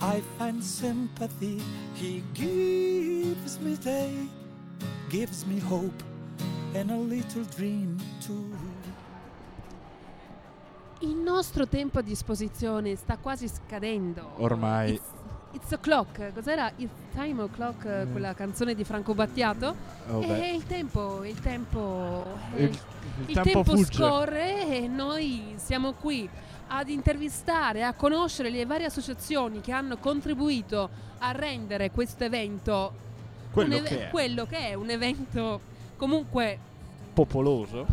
I 0.00 0.22
find 0.38 0.62
sympathy. 0.62 1.60
He 1.94 2.22
gives 2.34 3.58
me 3.60 3.76
day, 3.76 4.28
gives 5.08 5.46
me 5.46 5.58
hope, 5.60 6.02
and 6.74 6.90
a 6.90 6.96
little 6.96 7.44
dream 7.56 7.98
too. 8.20 8.50
Il 11.00 11.16
nostro 11.16 11.66
tempo 11.66 11.98
a 11.98 12.02
disposizione 12.02 12.96
sta 12.96 13.18
quasi 13.18 13.48
scadendo. 13.48 14.32
Ormai. 14.38 14.94
It's, 14.94 15.13
it's 15.54 15.72
o'clock. 15.72 16.32
Cos'era? 16.34 16.70
It's 16.76 16.92
time 17.14 17.42
o'clock, 17.42 17.84
eh, 17.84 18.04
Mm. 18.04 18.10
quella 18.12 18.34
canzone 18.34 18.74
di 18.74 18.84
Franco 18.84 19.14
Battiato? 19.14 19.74
Oh, 20.10 20.20
e 20.22 20.26
beh. 20.26 20.48
il 20.50 20.66
tempo, 20.66 21.24
il 21.24 21.40
tempo. 21.40 22.24
eh, 22.56 22.64
Il, 22.64 22.68
il 22.70 22.78
il 23.28 23.34
tempo, 23.40 23.62
tempo 23.62 23.84
scorre 23.84 24.66
e 24.84 24.88
noi 24.88 25.54
siamo 25.56 25.92
qui 25.92 26.28
ad 26.68 26.88
intervistare, 26.88 27.84
a 27.84 27.92
conoscere 27.92 28.50
le 28.50 28.64
varie 28.66 28.86
associazioni 28.86 29.60
che 29.60 29.70
hanno 29.72 29.96
contribuito 29.98 30.88
a 31.18 31.30
rendere 31.32 31.90
questo 31.90 32.24
evento 32.24 32.92
Quello 33.52 33.76
eve- 33.76 33.88
che 33.88 34.06
è. 34.06 34.10
quello 34.10 34.46
che 34.46 34.58
è 34.70 34.74
un 34.74 34.90
evento 34.90 35.60
comunque 35.96 36.58
popoloso, 37.12 37.86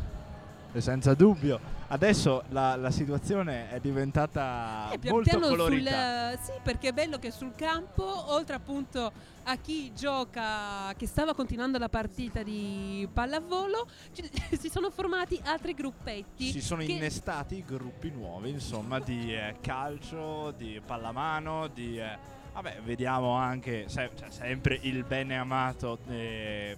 e 0.74 0.82
senza 0.82 1.14
dubbio. 1.14 1.60
Adesso 1.92 2.44
la, 2.52 2.78
la 2.78 2.90
situazione 2.90 3.70
è 3.70 3.82
diventata 3.82 4.90
Eh, 4.94 5.10
molto 5.10 5.38
colorita. 5.38 6.30
sul, 6.32 6.40
sì, 6.42 6.52
perché 6.64 6.88
è 6.88 6.92
bello 6.94 7.18
che 7.20 7.32
sul 7.32 7.52
campo, 7.54 8.32
oltre 8.32 8.56
appunto 8.56 9.12
a 9.44 9.58
chi 9.58 9.92
gioca, 9.94 10.94
che 10.96 11.06
stava 11.06 11.34
continuando 11.34 11.78
la 11.78 11.90
partita 11.90 12.44
di 12.44 13.06
pallavolo, 13.12 13.88
ci- 14.14 14.24
si 14.58 14.70
sono 14.70 14.90
formati 14.90 15.38
altri 15.44 15.74
gruppetti. 15.74 16.50
Si 16.52 16.62
sono 16.62 16.82
innestati 16.82 17.62
gruppi 17.68 18.10
nuovi, 18.10 18.52
insomma, 18.52 19.02
di 19.02 19.34
eh, 19.36 19.56
calcio, 19.60 20.52
di 20.56 20.80
pallamano, 20.86 21.68
di... 21.68 22.00
eh, 22.00 22.18
vabbè, 22.54 22.84
vediamo 22.86 23.34
anche 23.34 23.90
se- 23.90 24.12
cioè, 24.18 24.30
sempre 24.30 24.80
il 24.84 25.04
bene 25.04 25.38
amato 25.38 26.00
eh, 26.08 26.78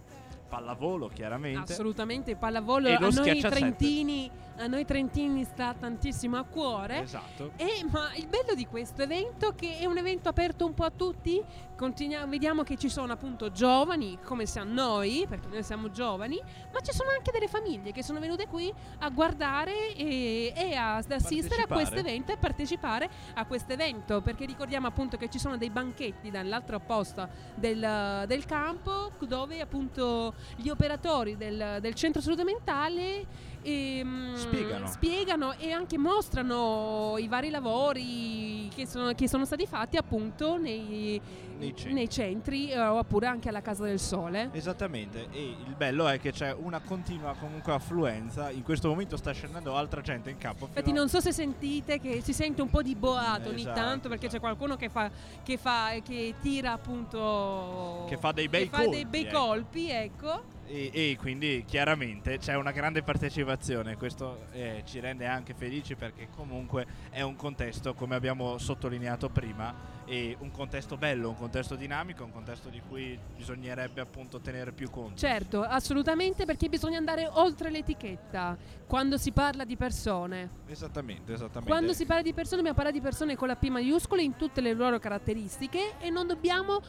pallavolo, 0.50 1.08
chiaramente. 1.08 1.74
Assolutamente, 1.74 2.36
pallavolo 2.36 2.88
E 2.88 2.94
a 2.94 3.00
noi, 3.00 3.40
trentini, 3.42 4.30
a 4.58 4.68
noi 4.68 4.86
trentini 4.86 5.44
sta 5.44 5.74
tantissimo 5.78 6.38
a 6.38 6.44
cuore. 6.44 7.02
Esatto. 7.02 7.52
E, 7.56 7.86
ma 7.90 8.14
il 8.16 8.28
bello 8.28 8.54
di 8.56 8.66
questo 8.66 9.02
evento 9.02 9.54
che 9.56 9.78
è 9.80 9.86
un 9.86 9.98
evento 9.98 10.30
aperto 10.30 10.66
un 10.66 10.74
po' 10.74 10.84
a 10.84 10.92
tutti, 10.92 11.42
continua- 11.76 12.26
vediamo 12.26 12.64
che 12.64 12.78
ci 12.78 12.90
sono 12.90 13.14
appunto 13.14 13.52
giovani, 13.52 14.20
come 14.24 14.46
siamo 14.46 14.72
noi, 14.72 15.26
perché 15.28 15.48
noi 15.48 15.64
siamo 15.64 15.90
giovani, 15.90 16.40
ma 16.72 16.80
ci 16.82 16.94
sono 16.94 17.10
anche 17.10 17.32
delle 17.32 17.48
famiglie 17.48 17.92
che 17.92 18.04
sono 18.04 18.20
venute 18.20 18.48
qui 18.48 18.72
a 19.00 19.10
guardare 19.10 19.96
e, 19.96 20.54
e 20.56 20.76
a- 20.76 20.98
ad 20.98 21.12
assistere 21.12 21.64
a 21.64 21.68
questo 21.68 21.96
evento 21.96 22.32
e 22.32 22.38
partecipare 22.38 23.10
a 23.34 23.46
questo 23.46 23.74
evento, 23.74 24.22
perché 24.22 24.46
ricordiamo 24.46 24.88
appunto 24.88 25.18
che 25.18 25.30
ci 25.30 25.40
sono 25.40 25.58
dei 25.58 25.70
banchetti 25.70 26.30
dall'altra 26.30 26.80
posta 26.80 27.30
del, 27.56 28.26
del 28.28 28.46
campo 28.46 29.12
dove 29.20 29.62
appunto 29.62 30.34
gli 30.56 30.70
operatori 30.70 31.38
del, 31.38 31.78
del 31.80 31.94
centro 31.94 32.22
salute 32.22 32.44
mentale 32.44 33.26
ehm, 33.64 34.36
Spiegano. 34.36 34.88
spiegano 34.88 35.54
e 35.58 35.72
anche 35.72 35.98
mostrano 35.98 37.16
i 37.18 37.28
vari 37.28 37.50
lavori 37.50 38.70
che 38.76 38.86
sono, 38.86 39.14
che 39.14 39.28
sono 39.28 39.46
stati 39.46 39.66
fatti 39.66 39.98
appunto 39.98 40.58
nei, 40.58 41.20
Nei 41.58 41.70
centri. 41.76 41.94
nei 41.94 42.10
centri 42.10 42.72
eh, 42.72 42.80
oppure 42.80 43.28
anche 43.28 43.50
alla 43.50 43.62
Casa 43.62 43.84
del 43.84 44.00
Sole. 44.00 44.50
Esattamente, 44.54 45.28
e 45.32 45.56
il 45.66 45.76
bello 45.76 46.08
è 46.08 46.20
che 46.20 46.32
c'è 46.32 46.54
una 46.54 46.80
continua 46.80 47.36
comunque 47.40 47.74
affluenza. 47.74 48.50
In 48.50 48.64
questo 48.64 48.88
momento 48.90 49.16
sta 49.18 49.32
scendendo 49.32 49.76
altra 49.76 50.02
gente 50.02 50.30
in 50.30 50.38
campo. 50.38 50.66
Infatti 50.66 50.92
non 50.92 51.08
so 51.10 51.20
se 51.22 51.32
sentite 51.32 52.00
che 52.00 52.22
si 52.22 52.34
sente 52.34 52.62
un 52.62 52.70
po' 52.70 52.82
di 52.82 52.96
boato 52.96 53.50
ogni 53.50 53.62
Esatto, 53.62 53.80
tanto 53.80 54.10
perché 54.10 54.28
c'è 54.28 54.40
qualcuno 54.40 54.76
che 54.76 54.90
fa, 54.90 55.10
che 55.44 55.58
fa 55.58 55.92
che 56.04 56.34
tira 56.42 56.72
appunto 56.74 58.06
Che 58.10 58.18
fa 58.18 58.32
dei 58.32 58.50
bei 58.50 58.64
che 58.64 58.76
fa 58.76 58.78
dei 58.88 58.88
colpi, 59.04 59.06
bei 59.10 59.22
ecco. 59.26 59.38
colpi, 59.40 59.90
ecco. 59.90 60.44
E, 60.66 60.90
e 60.94 61.18
quindi 61.20 61.66
chiaramente 61.68 62.38
c'è 62.38 62.56
una 62.56 62.72
grande 62.72 63.04
partecipazione, 63.04 63.98
questo 63.98 64.48
eh, 64.52 64.84
ci 64.86 65.00
rende 65.00 65.26
anche 65.26 65.54
felici 65.54 65.96
perché 65.96 66.30
comunque 66.36 66.86
è 67.10 67.22
un 67.22 67.36
contesto, 67.36 67.94
come 67.94 68.16
abbiamo 68.16 68.58
sottolineato 68.58 69.30
prima, 69.30 69.92
un 70.06 70.52
contesto 70.52 70.98
bello, 70.98 71.30
un 71.30 71.36
contesto 71.36 71.76
dinamico, 71.76 72.24
un 72.24 72.32
contesto 72.32 72.70
di 72.70 72.82
cui 72.88 73.18
bisognerebbe 73.36 74.02
appunto 74.02 74.40
tenere 74.40 74.72
più 74.72 74.90
conto. 74.90 75.18
Certo, 75.18 75.62
assolutamente 75.62 76.46
perché 76.46 76.70
bisogna 76.70 76.98
andare 76.98 77.28
oltre 77.32 77.70
l'etichetta 77.70 78.58
quando 78.86 79.18
si 79.18 79.32
parla 79.32 79.66
di 79.66 79.76
persone. 79.76 80.50
Esattamente, 80.68 81.34
esattamente. 81.34 81.70
Quando 81.70 81.94
si 81.94 82.06
parla 82.06 82.22
di 82.22 82.34
persone 82.34 82.58
dobbiamo 82.58 82.78
parlare 82.78 82.98
di 82.98 83.04
persone 83.04 83.36
con 83.36 83.48
la 83.48 83.56
P 83.56 83.68
maiuscola 83.70 84.22
in 84.22 84.36
tutte 84.36 84.62
le 84.62 84.74
loro 84.74 85.00
caratteristiche 85.00 85.94
e 86.00 86.10
non 86.10 86.28
dobbiamo 86.28 86.82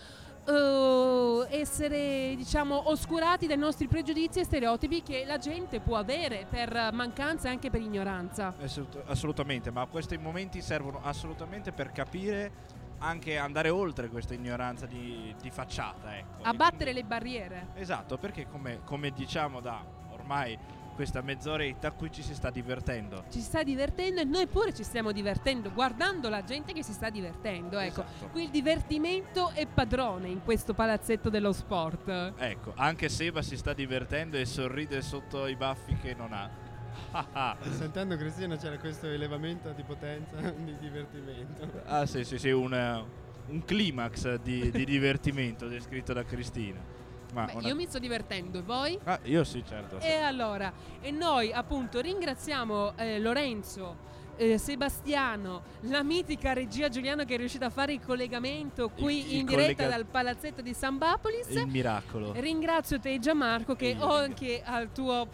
eh, 0.47 1.47
essere 1.61 2.35
diciamo 2.37 2.91
oscurati 2.91 3.47
dai 3.47 3.57
nostri 3.57 3.87
pregiudizi 3.89 4.41
e 4.41 4.45
stereotipi 4.45 5.03
che 5.03 5.25
la 5.27 5.39
gente 5.39 5.81
può 5.81 5.97
avere 5.97 6.47
per 6.49 6.91
mancanza 6.93 7.49
e 7.49 7.51
anche 7.53 7.71
per 7.71 7.81
ignoranza. 7.81 8.55
Assolut- 8.61 9.03
assolutamente, 9.07 9.71
ma 9.71 9.87
questi 9.87 10.17
momenti 10.17 10.61
servono 10.61 11.01
assolutamente 11.03 11.73
per 11.73 11.93
capire 11.93 12.83
anche 12.99 13.37
andare 13.37 13.69
oltre 13.69 14.09
questa 14.09 14.35
ignoranza 14.35 14.87
di, 14.87 15.35
di 15.41 15.51
facciata. 15.51 16.17
Ecco. 16.17 16.43
Abbattere 16.43 16.93
le 16.93 17.05
barriere. 17.05 17.69
Esatto, 17.75 18.17
perché 18.17 18.47
come, 18.49 18.81
come 18.85 19.11
diciamo 19.11 19.61
da 19.61 19.85
ormai 20.11 20.59
questa 20.95 21.21
mezz'oretta 21.21 21.91
qui 21.93 22.11
ci 22.11 22.23
si 22.23 22.35
sta 22.35 22.51
divertendo. 22.51 23.25
Ci 23.31 23.41
si 23.41 23.45
sta 23.45 23.63
divertendo 23.63 24.21
e 24.21 24.25
noi 24.25 24.47
pure 24.47 24.73
ci 24.73 24.83
stiamo 24.83 25.13
divertendo 25.13 25.71
guardando 25.73 26.29
la 26.29 26.43
gente 26.45 26.73
che 26.73 26.83
si 26.83 26.93
sta 26.93 27.11
divertendo. 27.11 27.79
Ecco, 27.79 28.03
Esatto. 28.03 28.29
qui 28.29 28.45
il 28.45 28.51
divertimento 28.51 29.51
è 29.51 29.67
padrone 29.67 30.29
in 30.29 30.43
questo 30.43 30.73
palazzetto 30.75 31.29
dello 31.31 31.53
sport. 31.53 32.33
Ecco, 32.37 32.73
anche 32.77 33.09
Seba 33.09 33.43
si 33.43 33.57
sta 33.57 33.73
divertendo 33.73 34.37
e 34.37 34.45
sorride 34.45 35.03
sotto 35.03 35.47
i 35.47 35.57
baffi 35.57 35.97
che 35.97 36.15
non 36.15 36.33
ha. 36.33 36.51
Ah, 37.11 37.27
ah. 37.33 37.57
Sentendo 37.71 38.17
Cristina 38.17 38.57
c'era 38.57 38.79
questo 38.79 39.07
elevamento 39.07 39.71
di 39.73 39.83
potenza 39.83 40.37
di 40.57 40.77
divertimento. 40.79 41.83
Ah 41.87 42.07
sì 42.07 42.25
sì 42.25 42.39
sì, 42.39 42.51
un, 42.51 42.73
eh, 42.73 43.05
un 43.49 43.65
climax 43.65 44.37
di, 44.37 44.71
di 44.71 44.85
divertimento 44.85 45.67
descritto 45.67 46.13
da 46.13 46.25
Cristina. 46.25 46.81
Ma 47.35 47.45
Beh, 47.47 47.53
una- 47.57 47.69
io 47.69 47.75
mi 47.75 47.87
sto 47.87 47.99
divertendo, 47.99 48.59
e 48.61 48.63
voi? 48.63 48.99
Ah, 49.05 49.19
io 49.25 49.43
sì, 49.45 49.63
certo. 49.67 49.99
sì. 50.01 50.07
E 50.07 50.15
allora, 50.15 50.73
e 51.01 51.11
noi 51.11 51.53
appunto 51.53 52.01
ringraziamo 52.01 52.97
eh, 52.97 53.19
Lorenzo, 53.19 54.13
eh, 54.37 54.57
Sebastiano, 54.59 55.63
la 55.83 56.03
mitica 56.03 56.53
regia 56.53 56.89
Giuliano 56.89 57.25
che 57.25 57.35
è 57.35 57.37
riuscita 57.37 57.67
a 57.67 57.71
fare 57.71 57.93
il 57.93 58.01
collegamento 58.01 58.89
qui 58.89 59.19
Il- 59.21 59.27
il 59.27 59.39
in 59.41 59.47
diretta 59.47 59.75
collega- 59.83 59.89
dal 59.97 60.07
palazzetto 60.07 60.63
di 60.63 60.73
San 60.75 60.97
Bapolis. 60.99 61.49
Il 61.51 61.67
miracolo. 61.67 62.33
Ringrazio 62.37 62.99
te 63.01 63.19
Gianmarco 63.19 63.75
che 63.75 63.89
Io 63.89 64.09
oltre 64.09 64.63
al 64.65 64.93
tuo 64.93 65.27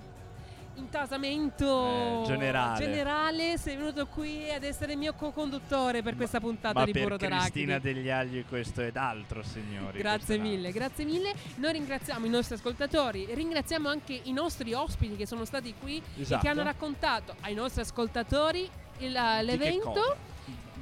intasamento 0.77 2.23
Eh, 2.23 2.27
generale. 2.27 2.79
generale 2.85 3.59
sei 3.59 3.77
venuto 3.77 4.07
qui 4.07 4.51
ad 4.51 4.62
essere 4.62 4.93
il 4.93 4.99
mio 4.99 5.12
co-conduttore 5.14 6.03
per 6.03 6.16
questa 6.16 6.41
puntata 6.41 6.79
Ma 6.79 6.85
di 6.85 6.93
Burro 6.93 7.16
Cristina 7.16 7.79
d'Arachidi. 7.79 7.81
degli 7.95 8.11
Agli 8.11 8.45
questo 8.49 8.81
ed 8.83 8.97
altro, 8.97 9.43
signori. 9.43 9.99
Grazie 9.99 10.39
mille, 10.39 10.73
grazie 10.73 11.05
mille. 11.05 11.33
Noi 11.57 11.73
ringraziamo 11.73 12.25
i 12.27 12.31
nostri 12.31 12.55
ascoltatori, 12.55 13.27
ringraziamo 13.33 13.89
anche 13.89 14.18
i 14.25 14.33
nostri 14.33 14.73
ospiti 14.73 15.16
che 15.16 15.27
sono 15.27 15.45
stati 15.45 15.75
qui 15.79 15.97
e 16.16 16.23
Esatto. 16.23 16.43
che 16.43 16.49
hanno 16.49 16.62
raccontato 16.62 17.35
ai 17.41 17.55
nostri 17.55 17.83
ascoltatori 17.83 18.68
il- 18.99 19.12
l'evento. 19.43 20.29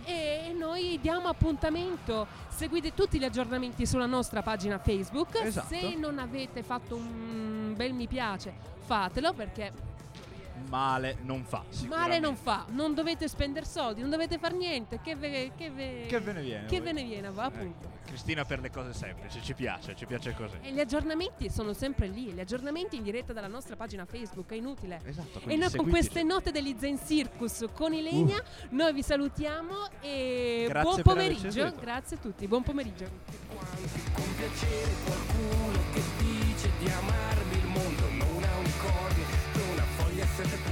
E 0.08 0.54
noi 0.56 0.98
diamo 1.02 1.28
appuntamento. 1.28 2.26
Seguite 2.48 2.94
tutti 2.94 3.18
gli 3.18 3.24
aggiornamenti 3.24 3.84
sulla 3.84 4.06
nostra 4.06 4.40
pagina 4.40 4.78
Facebook. 4.78 5.38
Esatto. 5.42 5.66
Se 5.68 5.94
non 5.96 6.18
avete 6.18 6.62
fatto 6.62 6.96
un 6.96 7.74
bel 7.76 7.92
mi 7.92 8.06
piace, 8.06 8.54
fatelo 8.86 9.34
perché 9.34 9.70
Male 10.68 11.16
non 11.22 11.44
fa. 11.44 11.64
male 11.88 12.18
non 12.18 12.36
fa. 12.36 12.64
Non 12.70 12.94
dovete 12.94 13.28
spendere 13.28 13.64
soldi, 13.66 14.00
non 14.00 14.10
dovete 14.10 14.38
fare 14.38 14.56
niente. 14.56 15.00
Che 15.02 15.14
ve, 15.16 15.52
che 15.56 15.70
ve- 15.70 16.06
Che 16.08 16.20
ve 16.20 16.32
ne 16.32 16.42
viene? 16.42 16.66
che 16.66 16.76
voi? 16.80 16.86
ve 16.86 16.92
ne 16.92 17.02
viene, 17.04 17.30
va, 17.30 17.44
appunto. 17.44 17.86
Ecco, 17.86 17.96
Cristina 18.08 18.44
per 18.44 18.60
le 18.60 18.70
cose 18.70 18.92
semplici, 18.94 19.42
ci 19.42 19.52
piace, 19.54 19.94
ci 19.94 20.06
piace 20.06 20.34
così. 20.34 20.56
E 20.62 20.72
gli 20.72 20.80
aggiornamenti 20.80 21.50
sono 21.50 21.72
sempre 21.74 22.06
lì, 22.06 22.32
gli 22.32 22.40
aggiornamenti 22.40 22.96
in 22.96 23.02
diretta 23.02 23.32
dalla 23.34 23.48
nostra 23.48 23.76
pagina 23.76 24.04
Facebook, 24.06 24.50
è 24.50 24.54
inutile. 24.54 25.00
Esatto, 25.04 25.40
E 25.40 25.56
noi 25.56 25.58
con 25.58 25.68
seguiteci. 25.70 25.90
queste 25.90 26.22
note 26.22 26.50
degli 26.50 26.74
Zen 26.78 26.98
Circus 27.06 27.64
con 27.74 27.92
Ilenia, 27.92 28.42
noi 28.70 28.92
vi 28.94 29.02
salutiamo 29.02 29.74
e 30.00 30.64
Grazie 30.68 30.90
buon 30.90 31.02
pomeriggio. 31.02 31.72
Grazie 31.80 32.16
a 32.16 32.20
tutti, 32.20 32.46
buon 32.46 32.62
pomeriggio. 32.62 33.04
con 34.14 34.34
piacere 34.36 34.90
qualcuno 35.04 35.76
Thank 40.38 40.52
the 40.52 40.67